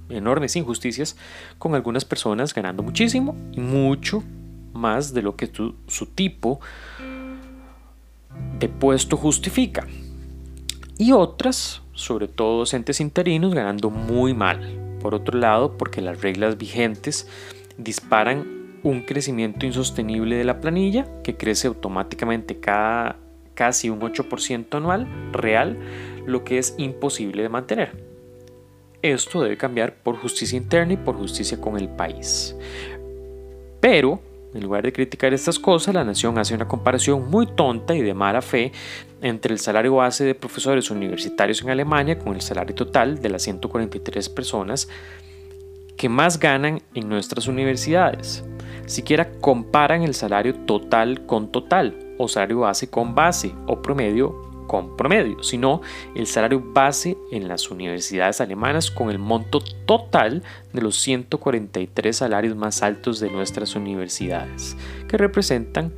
enormes 0.08 0.54
injusticias 0.54 1.16
con 1.58 1.74
algunas 1.74 2.04
personas 2.04 2.54
ganando 2.54 2.84
muchísimo 2.84 3.34
y 3.50 3.58
mucho 3.58 4.22
más 4.72 5.12
de 5.12 5.22
lo 5.22 5.34
que 5.34 5.50
su 5.88 6.06
tipo 6.06 6.60
de 8.60 8.68
puesto 8.68 9.16
justifica. 9.16 9.84
Y 10.96 11.10
otras, 11.10 11.82
sobre 11.92 12.28
todo 12.28 12.58
docentes 12.58 13.00
interinos, 13.00 13.52
ganando 13.52 13.90
muy 13.90 14.32
mal. 14.32 14.78
Por 15.00 15.12
otro 15.16 15.36
lado, 15.40 15.76
porque 15.76 16.00
las 16.00 16.20
reglas 16.20 16.56
vigentes 16.56 17.26
disparan 17.82 18.78
un 18.82 19.02
crecimiento 19.02 19.66
insostenible 19.66 20.36
de 20.36 20.44
la 20.44 20.60
planilla 20.60 21.06
que 21.22 21.36
crece 21.36 21.68
automáticamente 21.68 22.58
cada 22.60 23.18
casi 23.54 23.90
un 23.90 24.00
8% 24.00 24.74
anual 24.74 25.06
real, 25.32 25.78
lo 26.26 26.44
que 26.44 26.58
es 26.58 26.74
imposible 26.78 27.42
de 27.42 27.48
mantener. 27.50 27.92
Esto 29.02 29.42
debe 29.42 29.56
cambiar 29.56 29.94
por 29.94 30.16
justicia 30.16 30.56
interna 30.56 30.94
y 30.94 30.96
por 30.96 31.16
justicia 31.16 31.60
con 31.60 31.76
el 31.76 31.88
país. 31.88 32.56
Pero 33.80 34.20
en 34.54 34.62
lugar 34.62 34.82
de 34.82 34.92
criticar 34.92 35.32
estas 35.32 35.58
cosas, 35.58 35.94
la 35.94 36.04
nación 36.04 36.38
hace 36.38 36.54
una 36.54 36.66
comparación 36.66 37.30
muy 37.30 37.46
tonta 37.46 37.94
y 37.94 38.02
de 38.02 38.14
mala 38.14 38.42
fe 38.42 38.72
entre 39.22 39.52
el 39.52 39.60
salario 39.60 39.94
base 39.96 40.24
de 40.24 40.34
profesores 40.34 40.90
universitarios 40.90 41.62
en 41.62 41.70
Alemania 41.70 42.18
con 42.18 42.34
el 42.34 42.40
salario 42.40 42.74
total 42.74 43.20
de 43.20 43.28
las 43.28 43.42
143 43.42 44.28
personas 44.28 44.88
que 46.00 46.08
más 46.08 46.40
ganan 46.40 46.80
en 46.94 47.10
nuestras 47.10 47.46
universidades. 47.46 48.42
Siquiera 48.86 49.32
comparan 49.32 50.02
el 50.02 50.14
salario 50.14 50.54
total 50.54 51.26
con 51.26 51.52
total, 51.52 51.94
o 52.16 52.26
salario 52.26 52.60
base 52.60 52.88
con 52.88 53.14
base, 53.14 53.54
o 53.66 53.82
promedio 53.82 54.64
con 54.66 54.96
promedio, 54.96 55.42
sino 55.42 55.82
el 56.14 56.26
salario 56.26 56.62
base 56.72 57.18
en 57.32 57.48
las 57.48 57.70
universidades 57.70 58.40
alemanas 58.40 58.90
con 58.90 59.10
el 59.10 59.18
monto 59.18 59.60
total 59.84 60.42
de 60.72 60.80
los 60.80 60.96
143 60.96 62.16
salarios 62.16 62.56
más 62.56 62.82
altos 62.82 63.20
de 63.20 63.28
nuestras 63.28 63.76
universidades, 63.76 64.78
que 65.06 65.18
representan 65.18 65.92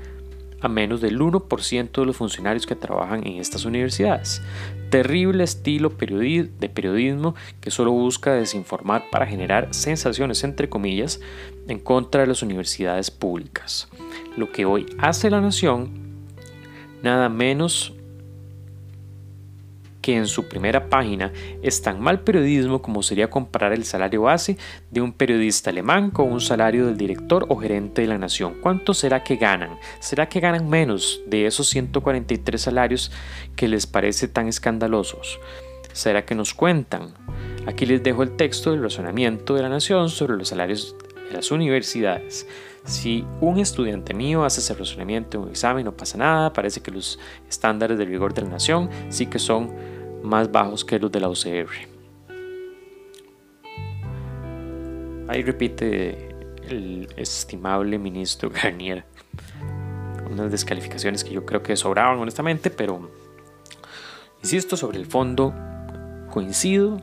a 0.62 0.68
menos 0.68 1.00
del 1.00 1.18
1% 1.18 1.92
de 1.92 2.06
los 2.06 2.16
funcionarios 2.16 2.66
que 2.66 2.76
trabajan 2.76 3.26
en 3.26 3.40
estas 3.40 3.64
universidades. 3.64 4.42
Terrible 4.90 5.44
estilo 5.44 5.90
de 5.90 6.68
periodismo 6.68 7.34
que 7.60 7.70
solo 7.70 7.92
busca 7.92 8.32
desinformar 8.32 9.04
para 9.10 9.26
generar 9.26 9.68
sensaciones, 9.72 10.44
entre 10.44 10.68
comillas, 10.68 11.20
en 11.68 11.78
contra 11.78 12.22
de 12.22 12.28
las 12.28 12.42
universidades 12.42 13.10
públicas. 13.10 13.88
Lo 14.36 14.52
que 14.52 14.64
hoy 14.64 14.86
hace 14.98 15.30
la 15.30 15.40
nación, 15.40 15.90
nada 17.02 17.28
menos 17.28 17.94
que 20.02 20.16
en 20.16 20.26
su 20.26 20.48
primera 20.48 20.90
página 20.90 21.32
es 21.62 21.80
tan 21.80 22.00
mal 22.00 22.20
periodismo 22.20 22.82
como 22.82 23.02
sería 23.02 23.30
comparar 23.30 23.72
el 23.72 23.84
salario 23.84 24.22
base 24.22 24.58
de 24.90 25.00
un 25.00 25.12
periodista 25.12 25.70
alemán 25.70 26.10
con 26.10 26.30
un 26.30 26.40
salario 26.40 26.86
del 26.86 26.98
director 26.98 27.46
o 27.48 27.56
gerente 27.56 28.02
de 28.02 28.08
la 28.08 28.18
nación. 28.18 28.56
¿Cuánto 28.60 28.92
será 28.92 29.22
que 29.22 29.36
ganan? 29.36 29.78
¿Será 30.00 30.28
que 30.28 30.40
ganan 30.40 30.68
menos 30.68 31.22
de 31.26 31.46
esos 31.46 31.68
143 31.68 32.60
salarios 32.60 33.12
que 33.56 33.68
les 33.68 33.86
parece 33.86 34.28
tan 34.28 34.48
escandalosos? 34.48 35.40
¿Será 35.92 36.24
que 36.24 36.34
nos 36.34 36.52
cuentan? 36.52 37.14
Aquí 37.66 37.86
les 37.86 38.02
dejo 38.02 38.22
el 38.22 38.36
texto 38.36 38.72
del 38.72 38.82
razonamiento 38.82 39.54
de 39.54 39.62
la 39.62 39.68
nación 39.68 40.08
sobre 40.08 40.36
los 40.36 40.48
salarios 40.48 40.96
de 41.28 41.36
las 41.36 41.50
universidades. 41.50 42.46
Si 42.84 43.24
un 43.40 43.58
estudiante 43.58 44.12
mío 44.12 44.44
hace 44.44 44.60
ese 44.60 44.74
razonamiento 44.74 45.36
en 45.36 45.44
un 45.44 45.50
examen, 45.50 45.84
no 45.84 45.96
pasa 45.96 46.18
nada, 46.18 46.52
parece 46.52 46.80
que 46.80 46.90
los 46.90 47.18
estándares 47.48 47.96
de 47.96 48.04
rigor 48.04 48.34
de 48.34 48.42
la 48.42 48.48
nación 48.48 48.90
sí 49.08 49.26
que 49.26 49.38
son 49.38 49.70
más 50.22 50.50
bajos 50.50 50.84
que 50.84 50.98
los 50.98 51.10
de 51.10 51.20
la 51.20 51.28
UCR. 51.28 51.70
Ahí 55.28 55.42
repite 55.42 56.28
el 56.68 57.08
estimable 57.16 57.98
ministro 57.98 58.50
Garnier 58.62 59.04
unas 60.32 60.50
descalificaciones 60.50 61.22
que 61.24 61.32
yo 61.32 61.44
creo 61.44 61.62
que 61.62 61.76
sobraban 61.76 62.18
honestamente, 62.18 62.70
pero 62.70 63.10
insisto 64.42 64.76
sobre 64.76 64.98
el 64.98 65.06
fondo, 65.06 65.54
coincido. 66.30 67.00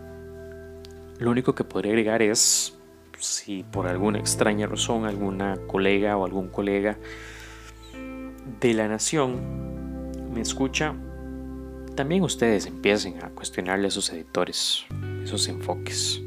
Lo 1.20 1.32
único 1.32 1.56
que 1.56 1.64
podría 1.64 1.92
agregar 1.92 2.22
es 2.22 2.76
si 3.18 3.64
por 3.64 3.88
alguna 3.88 4.20
extraña 4.20 4.68
razón 4.68 5.06
alguna 5.06 5.58
colega 5.68 6.18
o 6.18 6.26
algún 6.26 6.48
colega 6.48 6.98
de 8.60 8.74
la 8.74 8.88
nación 8.88 10.32
me 10.34 10.42
escucha, 10.42 10.96
también 12.00 12.24
ustedes 12.24 12.66
empiecen 12.66 13.22
a 13.26 13.30
cuestionarle 13.32 13.90
a 13.90 13.92
sus 13.92 14.10
editores 14.10 14.86
esos 15.22 15.50
enfoques. 15.50 16.22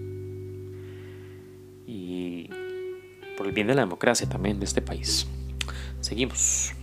Y 1.87 2.51
por 3.39 3.47
el 3.47 3.53
bien 3.53 3.69
de 3.69 3.75
la 3.75 3.81
democracia 3.81 4.29
también 4.29 4.59
de 4.61 4.67
este 4.67 4.83
país. 4.83 5.27
Seguimos. 6.01 6.75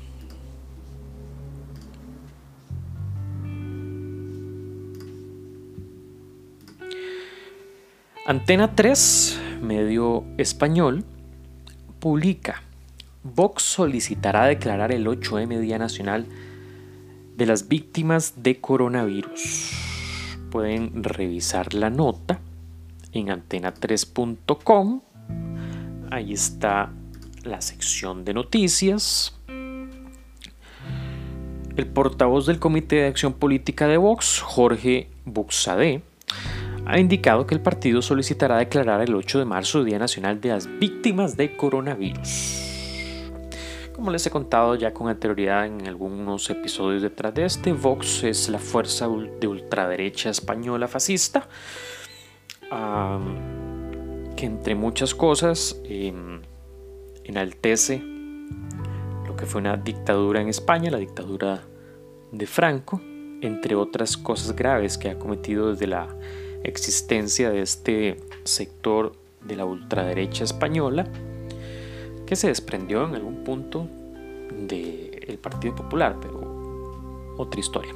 Antena 8.26 8.74
3, 8.74 9.40
medio 9.62 10.24
español, 10.40 11.06
publica, 12.00 12.64
Vox 13.22 13.62
solicitará 13.62 14.46
declarar 14.46 14.92
el 14.92 15.06
8M 15.06 15.60
Día 15.60 15.78
Nacional 15.78 16.26
de 17.40 17.46
las 17.46 17.70
víctimas 17.70 18.44
de 18.44 18.60
coronavirus. 18.60 19.72
Pueden 20.52 21.04
revisar 21.04 21.74
la 21.74 21.90
nota 21.90 22.42
en 23.14 23.28
antena3.com. 23.28 25.02
Ahí 26.12 26.34
está 26.34 26.92
la 27.44 27.62
sección 27.62 28.26
de 28.26 28.34
noticias. 28.34 29.40
El 31.78 31.88
portavoz 31.88 32.46
del 32.46 32.60
Comité 32.60 32.98
de 32.98 33.08
Acción 33.08 33.32
Política 33.32 33.88
de 33.88 33.96
Vox, 33.96 34.42
Jorge 34.42 35.08
Buxade, 35.24 36.02
ha 36.86 37.00
indicado 37.00 37.48
que 37.48 37.56
el 37.56 37.62
partido 37.62 38.02
solicitará 38.02 38.58
declarar 38.58 39.02
el 39.02 39.16
8 39.16 39.40
de 39.40 39.46
marzo 39.46 39.86
Día 39.86 39.98
Nacional 39.98 40.42
de 40.42 40.50
las 40.50 40.68
Víctimas 40.80 41.38
de 41.38 41.56
Coronavirus. 41.56 42.69
Como 44.00 44.12
les 44.12 44.26
he 44.26 44.32
contado 44.32 44.76
ya 44.76 44.94
con 44.94 45.10
anterioridad 45.10 45.66
en 45.66 45.86
algunos 45.86 46.50
episodios 46.50 47.02
detrás 47.02 47.34
de 47.34 47.44
este, 47.44 47.74
Vox 47.74 48.24
es 48.24 48.48
la 48.48 48.58
fuerza 48.58 49.10
de 49.42 49.46
ultraderecha 49.46 50.30
española 50.30 50.88
fascista, 50.88 51.50
que 54.38 54.46
entre 54.46 54.76
muchas 54.76 55.14
cosas 55.14 55.82
em, 55.84 56.40
enaltece 57.26 58.02
lo 59.28 59.36
que 59.36 59.46
fue 59.46 59.60
una 59.60 59.76
dictadura 59.76 60.40
en 60.40 60.48
España, 60.48 60.90
la 60.90 61.00
dictadura 61.00 61.64
de 62.32 62.48
Franco, 62.48 63.02
entre 63.42 63.76
otras 63.76 64.16
cosas 64.16 64.56
graves 64.56 64.98
que 64.98 65.10
ha 65.10 65.20
cometido 65.20 65.72
desde 65.72 65.88
la 65.88 66.08
existencia 66.64 67.50
de 67.50 67.64
este 67.64 68.16
sector 68.46 69.12
de 69.44 69.58
la 69.58 69.66
ultraderecha 69.66 70.46
española 70.46 71.06
que 72.30 72.36
se 72.36 72.46
desprendió 72.46 73.08
en 73.08 73.16
algún 73.16 73.44
punto 73.44 73.88
del 74.52 75.40
Partido 75.42 75.74
Popular, 75.74 76.16
pero 76.22 77.34
otra 77.38 77.60
historia. 77.60 77.92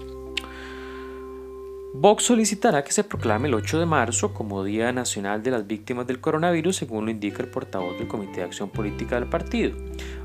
Vox 1.94 2.24
solicitará 2.24 2.84
que 2.84 2.92
se 2.92 3.04
proclame 3.04 3.48
el 3.48 3.54
8 3.54 3.78
de 3.78 3.86
marzo 3.86 4.34
como 4.34 4.64
Día 4.64 4.92
Nacional 4.92 5.44
de 5.44 5.52
las 5.52 5.68
Víctimas 5.68 6.08
del 6.08 6.20
Coronavirus, 6.20 6.78
según 6.78 7.06
lo 7.06 7.12
indica 7.12 7.44
el 7.44 7.50
portavoz 7.50 7.96
del 8.00 8.08
Comité 8.08 8.38
de 8.38 8.46
Acción 8.46 8.72
Política 8.72 9.20
del 9.20 9.30
partido. 9.30 9.78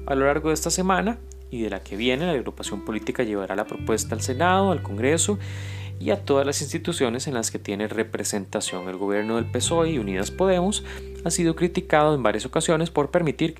A 0.06 0.14
lo 0.14 0.24
largo 0.24 0.48
de 0.48 0.54
esta 0.54 0.70
semana 0.70 1.18
y 1.50 1.60
de 1.60 1.68
la 1.68 1.82
que 1.82 1.96
viene, 1.96 2.24
la 2.24 2.32
agrupación 2.32 2.86
política 2.86 3.24
llevará 3.24 3.56
la 3.56 3.66
propuesta 3.66 4.14
al 4.14 4.22
Senado, 4.22 4.72
al 4.72 4.80
Congreso 4.80 5.38
y 6.00 6.12
a 6.12 6.24
todas 6.24 6.46
las 6.46 6.62
instituciones 6.62 7.26
en 7.26 7.34
las 7.34 7.50
que 7.50 7.58
tiene 7.58 7.88
representación. 7.88 8.88
El 8.88 8.96
gobierno 8.96 9.36
del 9.36 9.50
PSOE 9.50 9.90
y 9.90 9.98
Unidas 9.98 10.30
Podemos 10.30 10.82
ha 11.26 11.30
sido 11.30 11.56
criticado 11.56 12.14
en 12.14 12.22
varias 12.22 12.46
ocasiones 12.46 12.88
por 12.88 13.10
permitir 13.10 13.56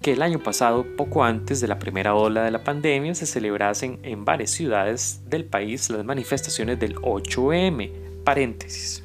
que 0.00 0.12
el 0.12 0.22
año 0.22 0.38
pasado, 0.38 0.86
poco 0.96 1.24
antes 1.24 1.60
de 1.60 1.68
la 1.68 1.78
primera 1.78 2.14
ola 2.14 2.42
de 2.42 2.50
la 2.50 2.64
pandemia, 2.64 3.14
se 3.14 3.26
celebrasen 3.26 3.98
en 4.02 4.24
varias 4.24 4.50
ciudades 4.50 5.20
del 5.26 5.44
país 5.44 5.90
las 5.90 6.04
manifestaciones 6.04 6.80
del 6.80 6.96
8M. 6.96 8.24
Paréntesis. 8.24 9.04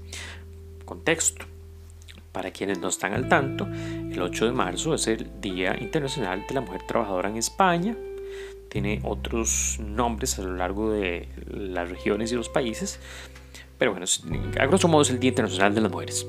Contexto. 0.86 1.46
Para 2.32 2.52
quienes 2.52 2.80
no 2.80 2.90
están 2.90 3.14
al 3.14 3.30
tanto, 3.30 3.66
el 3.66 4.22
8 4.22 4.48
de 4.48 4.52
marzo 4.52 4.94
es 4.94 5.08
el 5.08 5.40
Día 5.40 5.78
Internacional 5.80 6.46
de 6.48 6.54
la 6.54 6.62
Mujer 6.62 6.82
Trabajadora 6.84 7.30
en 7.30 7.38
España. 7.38 7.96
tiene 8.70 9.00
otros 9.04 9.80
nombres 9.80 10.38
a 10.38 10.42
lo 10.42 10.56
largo 10.56 10.92
de 10.92 11.30
las 11.48 11.90
regiones 11.90 12.32
y 12.34 12.36
los 12.36 12.50
países. 12.50 13.00
Pero 13.78 13.92
bueno, 13.92 14.06
a 14.60 14.66
grosso 14.66 14.90
modo 14.90 15.04
es 15.04 15.10
el 15.12 15.20
Día 15.20 15.30
Internacional 15.30 15.74
de 15.74 15.82
las 15.82 15.92
Mujeres. 15.92 16.28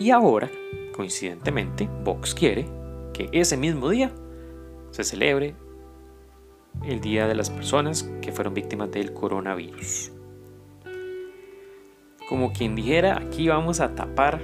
Y 0.00 0.10
ahora, 0.10 0.50
coincidentemente, 0.98 1.88
Vox 2.02 2.34
quiere 2.34 2.66
que 3.14 3.28
ese 3.30 3.56
mismo 3.56 3.88
día 3.88 4.10
se 4.90 5.04
celebre 5.04 5.54
el 6.82 7.00
Día 7.00 7.28
de 7.28 7.36
las 7.36 7.50
Personas 7.50 8.02
que 8.20 8.32
fueron 8.32 8.52
víctimas 8.52 8.90
del 8.90 9.12
coronavirus. 9.12 10.10
Como 12.28 12.52
quien 12.52 12.74
dijera, 12.74 13.16
aquí 13.16 13.46
vamos 13.46 13.78
a 13.78 13.94
tapar, 13.94 14.40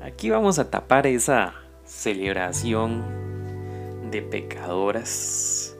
aquí 0.00 0.30
vamos 0.30 0.60
a 0.60 0.70
tapar 0.70 1.08
esa 1.08 1.54
celebración 1.84 3.02
de 4.12 4.22
pecadoras 4.22 5.76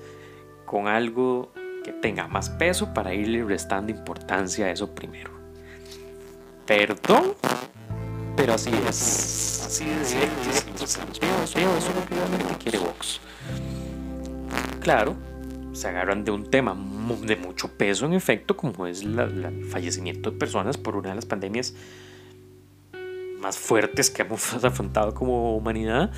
con 0.67 0.89
algo 0.89 1.53
que 1.85 1.93
tenga 1.93 2.27
más 2.27 2.51
peso 2.51 2.93
para 2.93 3.15
irle 3.15 3.45
restando 3.45 3.93
importancia 3.93 4.67
a 4.67 4.73
eso 4.73 4.97
primero. 4.97 5.31
Perdón, 6.67 7.35
pero 8.37 8.55
así 8.55 8.71
es. 8.89 9.65
Así. 9.67 9.85
Eso 9.85 11.79
es 11.79 11.95
lo 11.95 12.07
que 12.07 12.15
realmente 12.15 12.55
quiere 12.63 12.79
Vox. 12.79 13.21
Claro, 14.81 15.17
se 15.73 15.89
agarran 15.89 16.25
de 16.25 16.31
un 16.31 16.51
tema 16.51 16.77
de 17.23 17.37
mucho 17.37 17.77
peso 17.77 18.07
en 18.07 18.13
efecto, 18.13 18.57
como 18.57 18.87
es 18.87 19.03
el 19.03 19.67
fallecimiento 19.71 20.31
de 20.31 20.39
personas 20.39 20.77
por 20.77 20.97
una 20.97 21.11
de 21.11 21.15
las 21.17 21.27
pandemias 21.27 21.75
más 23.41 23.59
fuertes 23.59 24.11
que 24.11 24.23
hemos 24.23 24.55
afrontado 24.65 25.15
como 25.15 25.57
humanidad. 25.57 26.13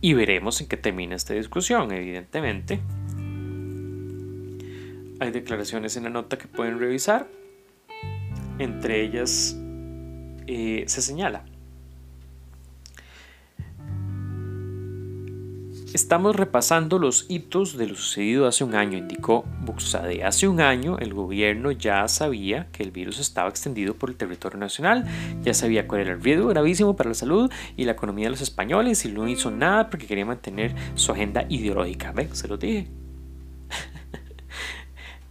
Y 0.00 0.14
veremos 0.14 0.60
en 0.60 0.66
qué 0.66 0.76
termina 0.76 1.14
esta 1.14 1.34
discusión, 1.34 1.92
evidentemente. 1.92 2.80
Hay 5.20 5.30
declaraciones 5.30 5.96
en 5.96 6.04
la 6.04 6.10
nota 6.10 6.36
que 6.36 6.48
pueden 6.48 6.80
revisar. 6.80 7.28
Entre 8.58 9.02
ellas 9.02 9.56
eh, 10.54 10.84
se 10.88 11.02
señala 11.02 11.44
Estamos 15.92 16.34
repasando 16.34 16.98
los 16.98 17.26
hitos 17.28 17.76
de 17.76 17.86
lo 17.86 17.94
sucedido 17.96 18.46
hace 18.46 18.64
un 18.64 18.74
año, 18.74 18.96
indicó 18.96 19.44
Buxade. 19.60 20.24
Hace 20.24 20.48
un 20.48 20.62
año 20.62 20.98
el 20.98 21.12
gobierno 21.12 21.70
ya 21.70 22.08
sabía 22.08 22.68
que 22.72 22.82
el 22.82 22.92
virus 22.92 23.18
estaba 23.18 23.50
extendido 23.50 23.92
por 23.92 24.08
el 24.08 24.16
territorio 24.16 24.58
nacional, 24.58 25.04
ya 25.42 25.52
sabía 25.52 25.86
cuál 25.86 26.00
era 26.00 26.12
el 26.14 26.22
riesgo 26.22 26.48
gravísimo 26.48 26.96
para 26.96 27.10
la 27.10 27.14
salud 27.14 27.52
y 27.76 27.84
la 27.84 27.92
economía 27.92 28.24
de 28.26 28.30
los 28.30 28.40
españoles 28.40 29.04
y 29.04 29.12
no 29.12 29.28
hizo 29.28 29.50
nada 29.50 29.90
porque 29.90 30.06
quería 30.06 30.24
mantener 30.24 30.74
su 30.94 31.12
agenda 31.12 31.44
ideológica. 31.50 32.10
¿Ven? 32.12 32.34
Se 32.34 32.48
lo 32.48 32.56
dije. 32.56 33.01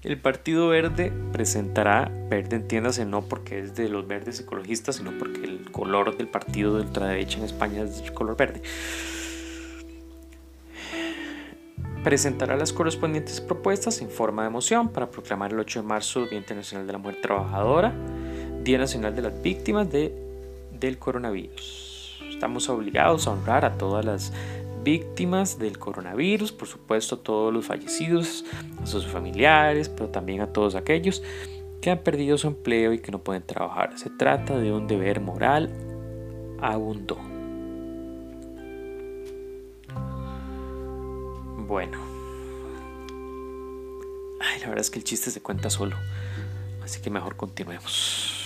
El 0.03 0.19
Partido 0.19 0.67
Verde 0.67 1.13
presentará, 1.31 2.11
verde 2.29 2.55
entiéndase 2.55 3.05
no 3.05 3.21
porque 3.21 3.59
es 3.59 3.75
de 3.75 3.87
los 3.87 4.07
verdes 4.07 4.39
ecologistas, 4.39 4.95
sino 4.95 5.11
porque 5.19 5.43
el 5.43 5.71
color 5.71 6.17
del 6.17 6.27
partido 6.27 6.75
de 6.75 6.81
ultraderecha 6.83 7.37
en 7.37 7.45
España 7.45 7.83
es 7.83 8.01
el 8.01 8.13
color 8.13 8.35
verde 8.35 8.61
presentará 12.03 12.57
las 12.57 12.73
correspondientes 12.73 13.41
propuestas 13.41 14.01
en 14.01 14.09
forma 14.09 14.43
de 14.43 14.49
moción 14.49 14.89
para 14.89 15.09
proclamar 15.11 15.51
el 15.51 15.59
8 15.59 15.81
de 15.81 15.87
marzo 15.87 16.25
Día 16.25 16.39
Internacional 16.39 16.87
de 16.87 16.93
la 16.93 16.99
Mujer 16.99 17.21
Trabajadora, 17.21 17.93
Día 18.63 18.79
Nacional 18.79 19.15
de 19.15 19.21
las 19.21 19.41
Víctimas 19.41 19.91
de, 19.91 20.13
del 20.79 20.97
Coronavirus. 20.97 22.19
Estamos 22.29 22.69
obligados 22.69 23.27
a 23.27 23.31
honrar 23.31 23.65
a 23.65 23.77
todas 23.77 24.03
las 24.03 24.33
víctimas 24.83 25.59
del 25.59 25.77
coronavirus, 25.77 26.51
por 26.51 26.67
supuesto 26.67 27.15
a 27.15 27.19
todos 27.19 27.53
los 27.53 27.65
fallecidos, 27.65 28.45
a 28.81 28.85
sus 28.85 29.05
familiares, 29.05 29.89
pero 29.89 30.09
también 30.09 30.41
a 30.41 30.47
todos 30.47 30.75
aquellos 30.75 31.23
que 31.81 31.89
han 31.89 31.99
perdido 31.99 32.37
su 32.37 32.47
empleo 32.47 32.93
y 32.93 32.99
que 32.99 33.11
no 33.11 33.19
pueden 33.19 33.43
trabajar. 33.43 33.97
Se 33.97 34.09
trata 34.09 34.57
de 34.57 34.71
un 34.71 34.87
deber 34.87 35.19
moral 35.19 35.69
abundó. 36.61 37.17
Bueno. 41.67 41.97
Ay, 44.39 44.59
la 44.59 44.67
verdad 44.67 44.81
es 44.81 44.89
que 44.91 44.99
el 44.99 45.05
chiste 45.05 45.31
se 45.31 45.41
cuenta 45.41 45.69
solo. 45.69 45.95
Así 46.83 47.01
que 47.01 47.09
mejor 47.09 47.35
continuemos. 47.35 48.40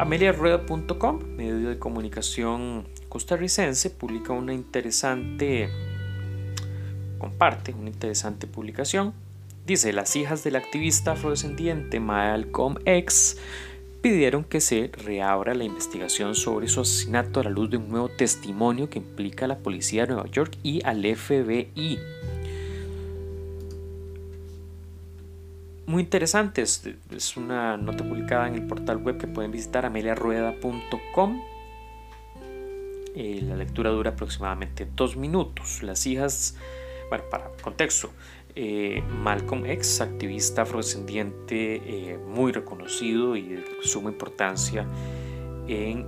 AmeliaRueda.com, 0.00 1.20
medio 1.36 1.68
de 1.68 1.78
comunicación 1.78 2.88
costarricense, 3.10 3.90
publica 3.90 4.32
una 4.32 4.54
interesante, 4.54 5.68
comparte 7.18 7.74
una 7.74 7.90
interesante 7.90 8.46
publicación. 8.46 9.12
Dice, 9.66 9.92
las 9.92 10.16
hijas 10.16 10.42
del 10.42 10.56
activista 10.56 11.12
afrodescendiente 11.12 12.00
Malcolm 12.00 12.76
X 12.86 13.36
pidieron 14.00 14.42
que 14.42 14.62
se 14.62 14.90
reabra 15.04 15.54
la 15.54 15.64
investigación 15.64 16.34
sobre 16.34 16.68
su 16.68 16.80
asesinato 16.80 17.40
a 17.40 17.44
la 17.44 17.50
luz 17.50 17.68
de 17.68 17.76
un 17.76 17.90
nuevo 17.90 18.08
testimonio 18.08 18.88
que 18.88 19.00
implica 19.00 19.44
a 19.44 19.48
la 19.48 19.58
policía 19.58 20.06
de 20.06 20.14
Nueva 20.14 20.30
York 20.30 20.56
y 20.62 20.82
al 20.82 21.04
FBI. 21.04 21.98
Muy 25.90 26.04
interesante, 26.04 26.62
es, 26.62 27.36
una 27.36 27.76
nota 27.76 28.04
publicada 28.04 28.46
en 28.46 28.54
el 28.54 28.64
portal 28.64 28.98
web 28.98 29.18
que 29.18 29.26
pueden 29.26 29.50
visitar 29.50 29.84
ameliarueda.com. 29.84 31.42
Eh, 33.16 33.40
la 33.42 33.56
lectura 33.56 33.90
dura 33.90 34.10
aproximadamente 34.10 34.86
dos 34.94 35.16
minutos. 35.16 35.82
Las 35.82 36.06
hijas, 36.06 36.54
bueno, 37.08 37.24
para 37.28 37.50
contexto, 37.60 38.12
eh, 38.54 39.02
Malcolm 39.08 39.66
X, 39.66 40.00
activista 40.00 40.62
afrodescendiente 40.62 42.12
eh, 42.12 42.18
muy 42.18 42.52
reconocido 42.52 43.34
y 43.34 43.48
de 43.48 43.64
suma 43.82 44.10
importancia 44.10 44.86
en 45.66 46.06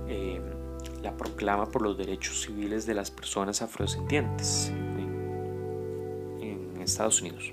la 1.01 1.17
proclama 1.17 1.69
por 1.69 1.81
los 1.81 1.97
derechos 1.97 2.43
civiles 2.43 2.85
de 2.85 2.93
las 2.93 3.11
personas 3.11 3.61
afrodescendientes 3.61 4.69
en, 4.69 6.39
en 6.41 6.81
Estados 6.81 7.21
Unidos. 7.21 7.51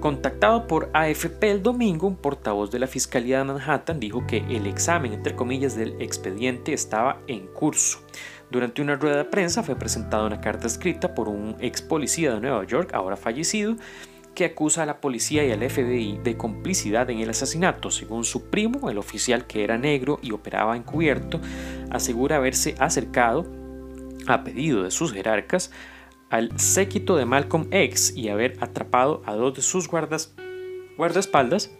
Contactado 0.00 0.68
por 0.68 0.90
AFP 0.92 1.50
el 1.50 1.60
domingo, 1.60 2.06
un 2.06 2.14
portavoz 2.14 2.70
de 2.70 2.78
la 2.78 2.86
Fiscalía 2.86 3.38
de 3.38 3.44
Manhattan 3.44 3.98
dijo 3.98 4.24
que 4.28 4.38
el 4.48 4.68
examen, 4.68 5.12
entre 5.12 5.34
comillas, 5.34 5.76
del 5.76 6.00
expediente 6.00 6.72
estaba 6.72 7.20
en 7.26 7.48
curso. 7.48 7.98
Durante 8.48 8.80
una 8.80 8.94
rueda 8.94 9.16
de 9.16 9.24
prensa 9.24 9.64
fue 9.64 9.74
presentada 9.74 10.24
una 10.24 10.40
carta 10.40 10.68
escrita 10.68 11.16
por 11.16 11.28
un 11.28 11.56
ex 11.58 11.82
policía 11.82 12.32
de 12.32 12.40
Nueva 12.40 12.64
York, 12.64 12.90
ahora 12.94 13.16
fallecido, 13.16 13.74
que 14.36 14.44
acusa 14.44 14.84
a 14.84 14.86
la 14.86 15.00
policía 15.00 15.44
y 15.44 15.50
al 15.50 15.68
FBI 15.68 16.18
de 16.22 16.36
complicidad 16.36 17.10
en 17.10 17.18
el 17.18 17.30
asesinato. 17.30 17.90
Según 17.90 18.24
su 18.24 18.50
primo, 18.50 18.90
el 18.90 18.98
oficial 18.98 19.48
que 19.48 19.64
era 19.64 19.78
negro 19.78 20.20
y 20.22 20.30
operaba 20.30 20.76
encubierto, 20.76 21.40
asegura 21.90 22.36
haberse 22.36 22.76
acercado, 22.78 23.46
a 24.28 24.44
pedido 24.44 24.84
de 24.84 24.92
sus 24.92 25.12
jerarcas, 25.12 25.72
al 26.30 26.58
séquito 26.58 27.16
de 27.16 27.24
Malcolm 27.24 27.68
X 27.70 28.12
y 28.16 28.28
haber 28.28 28.56
atrapado 28.60 29.22
a 29.26 29.34
dos 29.34 29.54
de 29.54 29.62
sus 29.62 29.88
guardas, 29.88 30.34
guardaespaldas, 30.96 31.70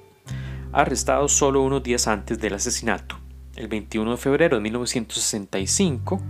arrestados 0.73 1.33
solo 1.33 1.63
unos 1.63 1.83
días 1.83 2.09
antes 2.09 2.39
del 2.39 2.55
asesinato. 2.55 3.17
El 3.57 3.69
21 3.69 4.13
de 4.13 4.17
febrero 4.17 4.57
de 4.57 4.63
1965, 4.63 6.23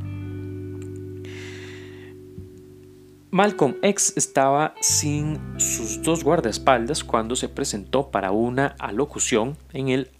Malcolm 3.31 3.77
X 3.83 4.15
estaba 4.17 4.75
sin 4.81 5.39
sus 5.61 6.03
dos 6.03 6.25
guardaespaldas 6.25 7.05
cuando 7.05 7.37
se 7.37 7.51
presentó 7.51 8.11
para 8.11 8.31
una 8.31 8.75
alocución 8.79 9.59
en 9.75 9.91
el 9.91 10.11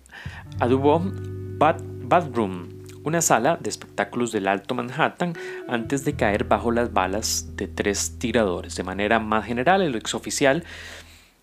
Audubon 0.61 1.57
Bathroom, 1.59 2.69
una 3.09 3.23
sala 3.23 3.59
de 3.61 3.71
espectáculos 3.71 4.31
del 4.33 4.47
Alto 4.47 4.75
Manhattan, 4.75 5.35
antes 5.67 6.05
de 6.05 6.15
caer 6.15 6.45
bajo 6.45 6.71
las 6.71 6.93
balas 6.93 7.57
de 7.57 7.67
tres 7.67 8.19
tiradores. 8.19 8.77
De 8.77 8.85
manera 8.85 9.19
más 9.19 9.47
general, 9.47 9.83
el 9.83 9.97
exoficial 9.97 10.65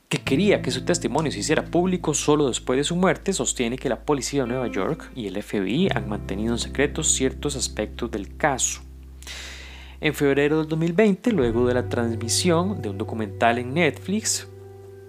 que 0.08 0.20
quería 0.20 0.62
que 0.62 0.72
su 0.72 0.86
testimonio 0.86 1.32
se 1.32 1.40
hiciera 1.40 1.66
público 1.66 2.14
solo 2.14 2.48
después 2.48 2.78
de 2.78 2.84
su 2.84 2.96
muerte, 2.96 3.34
sostiene 3.34 3.78
que 3.78 3.90
la 3.90 4.02
policía 4.02 4.44
de 4.44 4.50
Nueva 4.50 4.68
York 4.68 5.12
y 5.16 5.28
el 5.28 5.42
FBI 5.42 5.90
han 5.94 6.08
mantenido 6.08 6.54
en 6.54 6.60
secreto 6.60 7.04
ciertos 7.04 7.56
aspectos 7.56 8.12
del 8.12 8.38
caso. 8.38 8.82
En 10.00 10.14
febrero 10.14 10.60
del 10.60 10.68
2020, 10.68 11.32
luego 11.32 11.68
de 11.68 11.74
la 11.74 11.90
transmisión 11.90 12.82
de 12.82 12.90
un 12.90 12.98
documental 12.98 13.58
en 13.58 13.74
Netflix, 13.74 14.48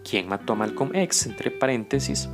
¿Quién 0.08 0.28
mató 0.28 0.52
a 0.52 0.56
Malcolm 0.56 0.94
X? 0.94 1.26
entre 1.26 1.50
paréntesis, 1.50 2.28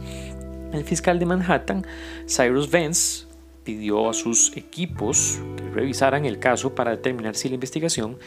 el 0.72 0.84
fiscal 0.84 1.18
de 1.18 1.26
Manhattan, 1.26 1.86
Cyrus 2.26 2.70
Vance, 2.70 3.26
pidió 3.64 4.10
a 4.10 4.14
sus 4.14 4.56
equipos 4.56 5.40
que 5.56 5.70
revisaran 5.70 6.24
el 6.24 6.38
caso 6.38 6.74
para 6.74 6.90
determinar 6.90 7.34
si 7.34 7.48
la 7.48 7.54
investigación 7.54 8.18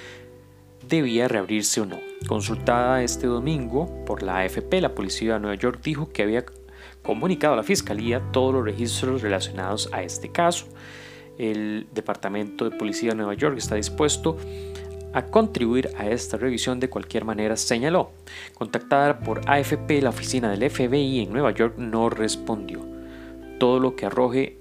debía 0.88 1.28
reabrirse 1.28 1.82
o 1.82 1.86
no. 1.86 2.00
Consultada 2.28 3.04
este 3.04 3.28
domingo 3.28 4.06
por 4.06 4.24
la 4.24 4.40
AFP, 4.40 4.82
la 4.82 4.96
policía 4.96 5.34
de 5.34 5.40
Nueva 5.40 5.56
York 5.56 5.82
dijo 5.84 6.10
que 6.10 6.24
había 6.24 6.46
comunicado 7.02 7.54
a 7.54 7.58
la 7.58 7.64
fiscalía 7.64 8.22
todos 8.32 8.54
los 8.54 8.66
registros 8.66 9.22
relacionados 9.22 9.90
a 9.92 10.04
este 10.04 10.32
caso 10.32 10.68
el 11.38 11.88
Departamento 11.94 12.70
de 12.70 12.78
Policía 12.78 13.12
de 13.12 13.18
Nueva 13.18 13.34
York 13.34 13.58
está 13.58 13.76
dispuesto 13.76 14.38
a 15.14 15.26
contribuir 15.26 15.90
a 15.98 16.10
esta 16.10 16.38
revisión 16.38 16.80
de 16.80 16.90
cualquier 16.90 17.24
manera, 17.24 17.56
señaló. 17.56 18.12
Contactada 18.54 19.20
por 19.20 19.50
AFP, 19.50 20.02
la 20.02 20.10
oficina 20.10 20.52
del 20.52 20.70
FBI 20.70 21.22
en 21.22 21.32
Nueva 21.32 21.52
York 21.52 21.76
no 21.78 22.10
respondió. 22.10 22.86
Todo 23.60 23.80
lo 23.80 23.96
que 23.96 24.06
arroje 24.06 24.58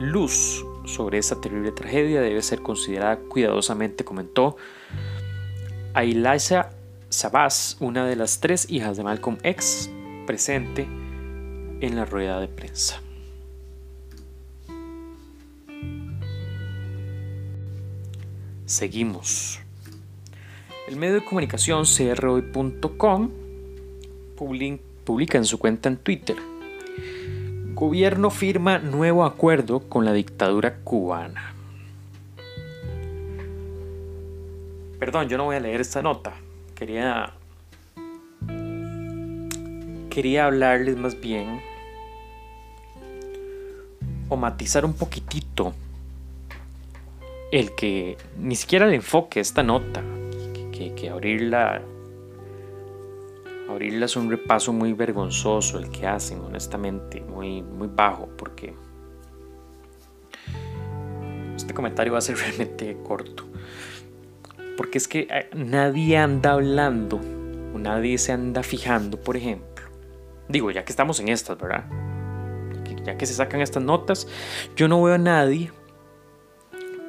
luz 0.00 0.64
sobre 0.86 1.18
esta 1.18 1.40
terrible 1.40 1.70
tragedia 1.72 2.20
debe 2.20 2.42
ser 2.42 2.62
considerada 2.62 3.18
cuidadosamente, 3.18 4.02
comentó 4.02 4.56
Ailasa 5.94 6.70
Sabas, 7.10 7.76
una 7.80 8.06
de 8.06 8.16
las 8.16 8.40
tres 8.40 8.70
hijas 8.70 8.96
de 8.96 9.04
Malcolm 9.04 9.38
X, 9.42 9.90
presente 10.26 10.88
en 11.80 11.96
la 11.96 12.04
rueda 12.04 12.40
de 12.40 12.48
prensa. 12.48 13.02
Seguimos. 18.64 19.60
El 20.88 20.96
medio 20.96 21.14
de 21.14 21.24
comunicación 21.24 21.84
crhoy.com 21.84 23.30
publica 25.04 25.38
en 25.38 25.44
su 25.44 25.58
cuenta 25.58 25.88
en 25.88 25.96
Twitter. 25.96 26.36
Gobierno 27.80 28.28
firma 28.28 28.78
nuevo 28.78 29.24
acuerdo 29.24 29.88
con 29.88 30.04
la 30.04 30.12
dictadura 30.12 30.80
cubana. 30.84 31.54
Perdón, 34.98 35.30
yo 35.30 35.38
no 35.38 35.46
voy 35.46 35.56
a 35.56 35.60
leer 35.60 35.80
esta 35.80 36.02
nota. 36.02 36.34
Quería 36.74 37.32
quería 40.10 40.44
hablarles 40.44 40.98
más 40.98 41.18
bien 41.18 41.62
o 44.28 44.36
matizar 44.36 44.84
un 44.84 44.92
poquitito 44.92 45.72
el 47.50 47.74
que 47.74 48.18
ni 48.38 48.56
siquiera 48.56 48.88
le 48.88 48.96
enfoque 48.96 49.40
esta 49.40 49.62
nota, 49.62 50.02
que, 50.70 51.08
abrirla, 51.08 51.80
abrirla 53.70 54.06
es 54.06 54.16
un 54.16 54.30
repaso 54.30 54.72
muy 54.72 54.92
vergonzoso 54.92 55.78
el 55.78 55.90
que 55.90 56.06
hacen, 56.06 56.40
honestamente, 56.40 57.20
muy, 57.20 57.62
muy 57.62 57.88
bajo, 57.88 58.28
porque 58.36 58.74
este 61.56 61.74
comentario 61.74 62.12
va 62.12 62.18
a 62.18 62.22
ser 62.22 62.36
realmente 62.38 62.96
corto. 63.04 63.44
Porque 64.76 64.98
es 64.98 65.08
que 65.08 65.28
eh, 65.30 65.50
nadie 65.54 66.16
anda 66.16 66.52
hablando, 66.52 67.20
o 67.74 67.78
nadie 67.78 68.18
se 68.18 68.32
anda 68.32 68.62
fijando, 68.62 69.20
por 69.20 69.36
ejemplo. 69.36 69.84
Digo, 70.48 70.70
ya 70.70 70.84
que 70.84 70.92
estamos 70.92 71.20
en 71.20 71.28
estas, 71.28 71.58
¿verdad? 71.58 71.84
Ya 73.04 73.16
que 73.16 73.24
se 73.24 73.34
sacan 73.34 73.60
estas 73.60 73.82
notas, 73.82 74.26
yo 74.76 74.88
no 74.88 75.02
veo 75.02 75.14
a 75.14 75.18
nadie 75.18 75.72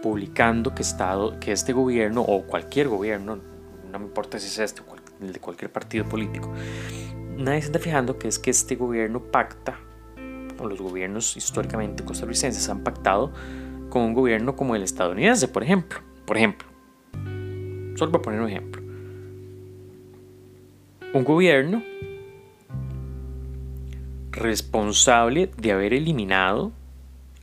publicando 0.01 0.73
que, 0.73 0.81
estado, 0.81 1.39
que 1.39 1.51
este 1.51 1.73
gobierno 1.73 2.21
o 2.21 2.43
cualquier 2.43 2.87
gobierno, 2.87 3.39
no 3.91 3.99
me 3.99 4.05
importa 4.05 4.39
si 4.39 4.47
es 4.47 4.59
este 4.59 4.81
o 4.81 4.85
el 5.21 5.33
de 5.33 5.39
cualquier 5.39 5.71
partido 5.71 6.05
político, 6.05 6.51
nadie 7.37 7.61
se 7.61 7.67
está 7.67 7.79
fijando 7.79 8.17
que 8.17 8.27
es 8.27 8.39
que 8.39 8.51
este 8.51 8.75
gobierno 8.75 9.21
pacta, 9.21 9.79
o 10.59 10.67
los 10.67 10.81
gobiernos 10.81 11.35
históricamente 11.37 12.03
costarricenses 12.03 12.69
han 12.69 12.83
pactado 12.83 13.31
con 13.89 14.03
un 14.03 14.13
gobierno 14.13 14.55
como 14.55 14.75
el 14.75 14.83
estadounidense, 14.83 15.47
por 15.47 15.63
ejemplo. 15.63 15.99
Por 16.25 16.37
ejemplo, 16.37 16.67
solo 17.95 18.11
para 18.11 18.21
poner 18.21 18.41
un 18.41 18.49
ejemplo. 18.49 18.81
Un 21.13 21.23
gobierno 21.23 21.83
responsable 24.31 25.51
de 25.57 25.71
haber 25.71 25.93
eliminado 25.93 26.71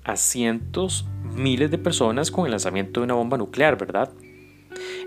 a 0.05 0.17
cientos 0.17 1.07
miles 1.35 1.71
de 1.71 1.77
personas 1.77 2.31
con 2.31 2.47
el 2.47 2.53
lanzamiento 2.53 3.01
de 3.01 3.05
una 3.05 3.14
bomba 3.14 3.37
nuclear, 3.37 3.77
¿verdad? 3.77 4.11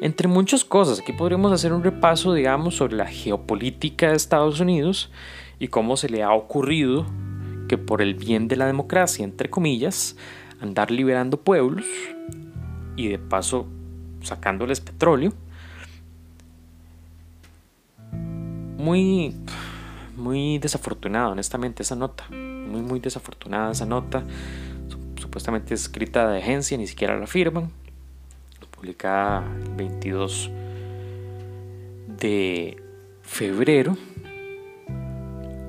Entre 0.01 0.27
muchas 0.27 0.65
cosas, 0.65 0.99
aquí 0.99 1.13
podríamos 1.13 1.51
hacer 1.51 1.71
un 1.71 1.83
repaso, 1.83 2.33
digamos, 2.33 2.75
sobre 2.75 2.95
la 2.95 3.05
geopolítica 3.05 4.09
de 4.09 4.15
Estados 4.15 4.59
Unidos 4.59 5.11
y 5.59 5.67
cómo 5.67 5.95
se 5.95 6.09
le 6.09 6.23
ha 6.23 6.33
ocurrido 6.33 7.05
que 7.69 7.77
por 7.77 8.01
el 8.01 8.15
bien 8.15 8.47
de 8.47 8.55
la 8.55 8.65
democracia, 8.65 9.23
entre 9.23 9.51
comillas, 9.51 10.17
andar 10.59 10.89
liberando 10.89 11.37
pueblos 11.37 11.85
y 12.95 13.09
de 13.09 13.19
paso 13.19 13.67
sacándoles 14.23 14.81
petróleo. 14.81 15.33
Muy, 18.79 19.35
muy 20.17 20.57
desafortunada, 20.57 21.29
honestamente, 21.29 21.83
esa 21.83 21.95
nota. 21.95 22.23
Muy, 22.31 22.81
muy 22.81 22.99
desafortunada 22.99 23.71
esa 23.71 23.85
nota 23.85 24.23
supuestamente 25.21 25.75
escrita 25.75 26.27
de 26.27 26.39
agencia, 26.39 26.75
ni 26.77 26.87
siquiera 26.87 27.19
la 27.19 27.27
firman, 27.27 27.69
publicada 28.81 29.45
el 29.63 29.75
22 29.75 30.49
de 32.07 32.77
febrero. 33.21 33.95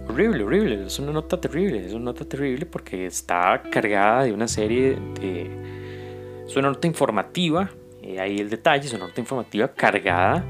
Horrible, 0.09 0.45
horrible, 0.45 0.87
es 0.87 0.99
una 0.99 1.13
nota 1.13 1.39
terrible, 1.39 1.85
es 1.87 1.93
una 1.93 2.07
nota 2.07 2.25
terrible 2.25 2.65
porque 2.65 3.05
está 3.05 3.63
cargada 3.71 4.25
de 4.25 4.33
una 4.33 4.49
serie 4.49 4.97
de... 5.21 6.45
Es 6.47 6.57
una 6.57 6.69
nota 6.69 6.87
informativa, 6.87 7.71
eh, 8.03 8.19
ahí 8.19 8.39
el 8.39 8.49
detalle, 8.49 8.87
es 8.87 8.95
una 8.95 9.07
nota 9.07 9.21
informativa 9.21 9.69
cargada, 9.69 10.45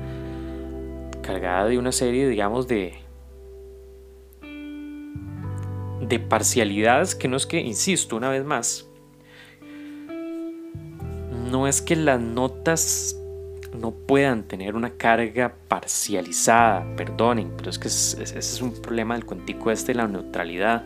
cargada 1.21 1.67
de 1.67 1.79
una 1.79 1.91
serie, 1.91 2.29
digamos, 2.29 2.69
de, 2.69 2.95
de 6.01 6.19
parcialidades 6.21 7.17
que 7.17 7.27
no 7.27 7.37
es 7.37 7.45
que, 7.45 7.61
insisto, 7.61 8.17
una 8.17 8.31
vez 8.31 8.45
más, 8.45 8.92
no 11.53 11.69
es 11.69 11.83
que 11.83 11.97
las 11.97 12.19
notas 12.19 13.15
no 13.75 13.91
puedan 13.91 14.45
tener 14.45 14.75
una 14.75 14.91
carga 14.91 15.55
parcializada, 15.69 16.97
perdonen, 16.97 17.53
pero 17.59 17.69
es 17.69 17.79
que 17.79 17.89
ese 17.89 18.39
es 18.39 18.63
un 18.63 18.73
problema 18.81 19.15
del 19.15 19.27
cuentico 19.27 19.71
este 19.71 19.93
de 19.93 19.99
la 19.99 20.09
neutralidad. 20.09 20.85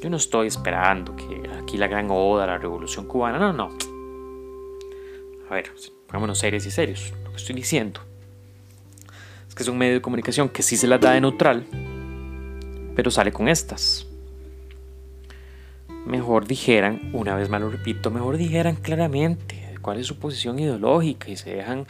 Yo 0.00 0.08
no 0.08 0.16
estoy 0.16 0.46
esperando 0.46 1.16
que 1.16 1.42
aquí 1.60 1.76
la 1.76 1.88
gran 1.88 2.06
oda, 2.08 2.46
la 2.46 2.56
revolución 2.56 3.06
cubana, 3.06 3.38
no, 3.38 3.52
no. 3.52 3.76
A 5.50 5.54
ver, 5.54 5.72
pongámonos 6.06 6.38
serios 6.38 6.64
y 6.66 6.70
serios. 6.70 7.12
Lo 7.24 7.30
que 7.32 7.36
estoy 7.36 7.56
diciendo 7.56 8.00
es 9.48 9.56
que 9.56 9.64
es 9.64 9.68
un 9.68 9.76
medio 9.76 9.94
de 9.94 10.00
comunicación 10.00 10.48
que 10.48 10.62
sí 10.62 10.76
se 10.76 10.86
las 10.86 11.00
da 11.00 11.12
de 11.12 11.20
neutral, 11.20 11.66
pero 12.94 13.10
sale 13.10 13.32
con 13.32 13.48
estas. 13.48 14.06
Mejor 16.06 16.46
dijeran, 16.46 17.10
una 17.12 17.34
vez 17.34 17.48
más 17.48 17.60
lo 17.60 17.70
repito, 17.70 18.12
mejor 18.12 18.36
dijeran 18.36 18.76
claramente 18.76 19.59
cuál 19.80 19.98
es 19.98 20.06
su 20.06 20.18
posición 20.18 20.58
ideológica 20.58 21.30
y 21.30 21.36
se 21.36 21.54
dejan, 21.54 21.86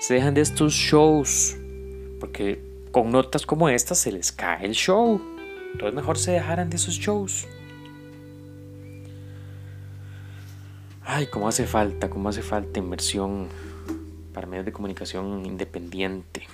se 0.00 0.14
dejan 0.14 0.34
de 0.34 0.40
estos 0.40 0.72
shows, 0.72 1.56
porque 2.20 2.60
con 2.92 3.10
notas 3.10 3.44
como 3.46 3.68
estas 3.68 3.98
se 3.98 4.12
les 4.12 4.32
cae 4.32 4.64
el 4.64 4.72
show. 4.72 5.20
Entonces 5.72 5.94
mejor 5.94 6.18
se 6.18 6.32
dejaran 6.32 6.70
de 6.70 6.76
esos 6.76 6.94
shows. 6.94 7.46
Ay, 11.04 11.26
cómo 11.26 11.48
hace 11.48 11.66
falta, 11.66 12.10
cómo 12.10 12.28
hace 12.28 12.42
falta 12.42 12.78
inversión 12.78 13.48
para 14.32 14.46
medios 14.46 14.66
de 14.66 14.72
comunicación 14.72 15.46
independiente. 15.46 16.46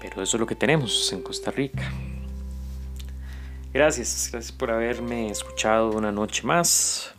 Pero 0.00 0.22
eso 0.22 0.36
es 0.36 0.40
lo 0.40 0.46
que 0.46 0.56
tenemos 0.56 1.12
en 1.12 1.22
Costa 1.22 1.50
Rica. 1.50 1.92
Gracias, 3.72 4.28
gracias 4.30 4.52
por 4.52 4.70
haberme 4.70 5.30
escuchado 5.30 5.92
una 5.92 6.12
noche 6.12 6.42
más. 6.46 7.14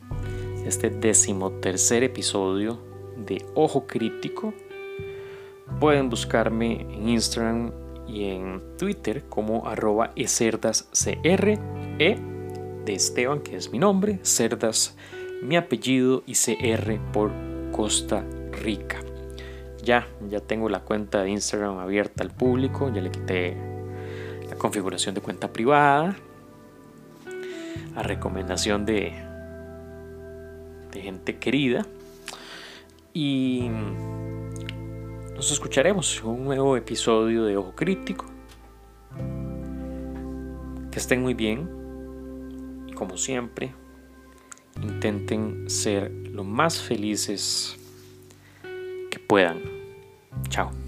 Este 0.67 0.91
decimotercer 0.91 2.03
episodio 2.03 2.79
de 3.17 3.43
Ojo 3.55 3.87
Crítico. 3.87 4.53
Pueden 5.79 6.11
buscarme 6.11 6.81
en 6.81 7.09
Instagram 7.09 7.71
y 8.07 8.25
en 8.25 8.61
Twitter 8.77 9.23
como 9.29 9.67
arroba 9.67 10.11
e 10.15 10.27
de 12.85 12.93
Esteban, 12.93 13.39
que 13.39 13.55
es 13.55 13.71
mi 13.71 13.79
nombre, 13.79 14.19
Cerdas, 14.21 14.95
mi 15.41 15.55
apellido 15.55 16.21
y 16.27 16.35
CR 16.35 16.99
por 17.11 17.31
Costa 17.71 18.23
Rica. 18.51 18.99
Ya, 19.81 20.07
ya 20.29 20.39
tengo 20.39 20.69
la 20.69 20.81
cuenta 20.81 21.23
de 21.23 21.31
Instagram 21.31 21.79
abierta 21.79 22.23
al 22.23 22.29
público, 22.29 22.93
ya 22.93 23.01
le 23.01 23.09
quité 23.09 23.57
la 24.47 24.55
configuración 24.55 25.15
de 25.15 25.21
cuenta 25.21 25.51
privada, 25.51 26.15
a 27.95 28.03
recomendación 28.03 28.85
de, 28.85 29.13
gente 30.93 31.37
querida. 31.37 31.85
Y 33.13 33.69
nos 35.35 35.51
escucharemos 35.51 36.19
en 36.19 36.29
un 36.29 36.43
nuevo 36.45 36.77
episodio 36.77 37.45
de 37.45 37.57
Ojo 37.57 37.73
Crítico. 37.75 38.25
Que 40.91 40.99
estén 40.99 41.21
muy 41.21 41.33
bien. 41.33 41.67
Y 42.87 42.93
como 42.93 43.17
siempre, 43.17 43.73
intenten 44.81 45.69
ser 45.69 46.11
lo 46.11 46.43
más 46.43 46.81
felices 46.81 47.77
que 49.09 49.19
puedan. 49.19 49.61
Chao. 50.49 50.82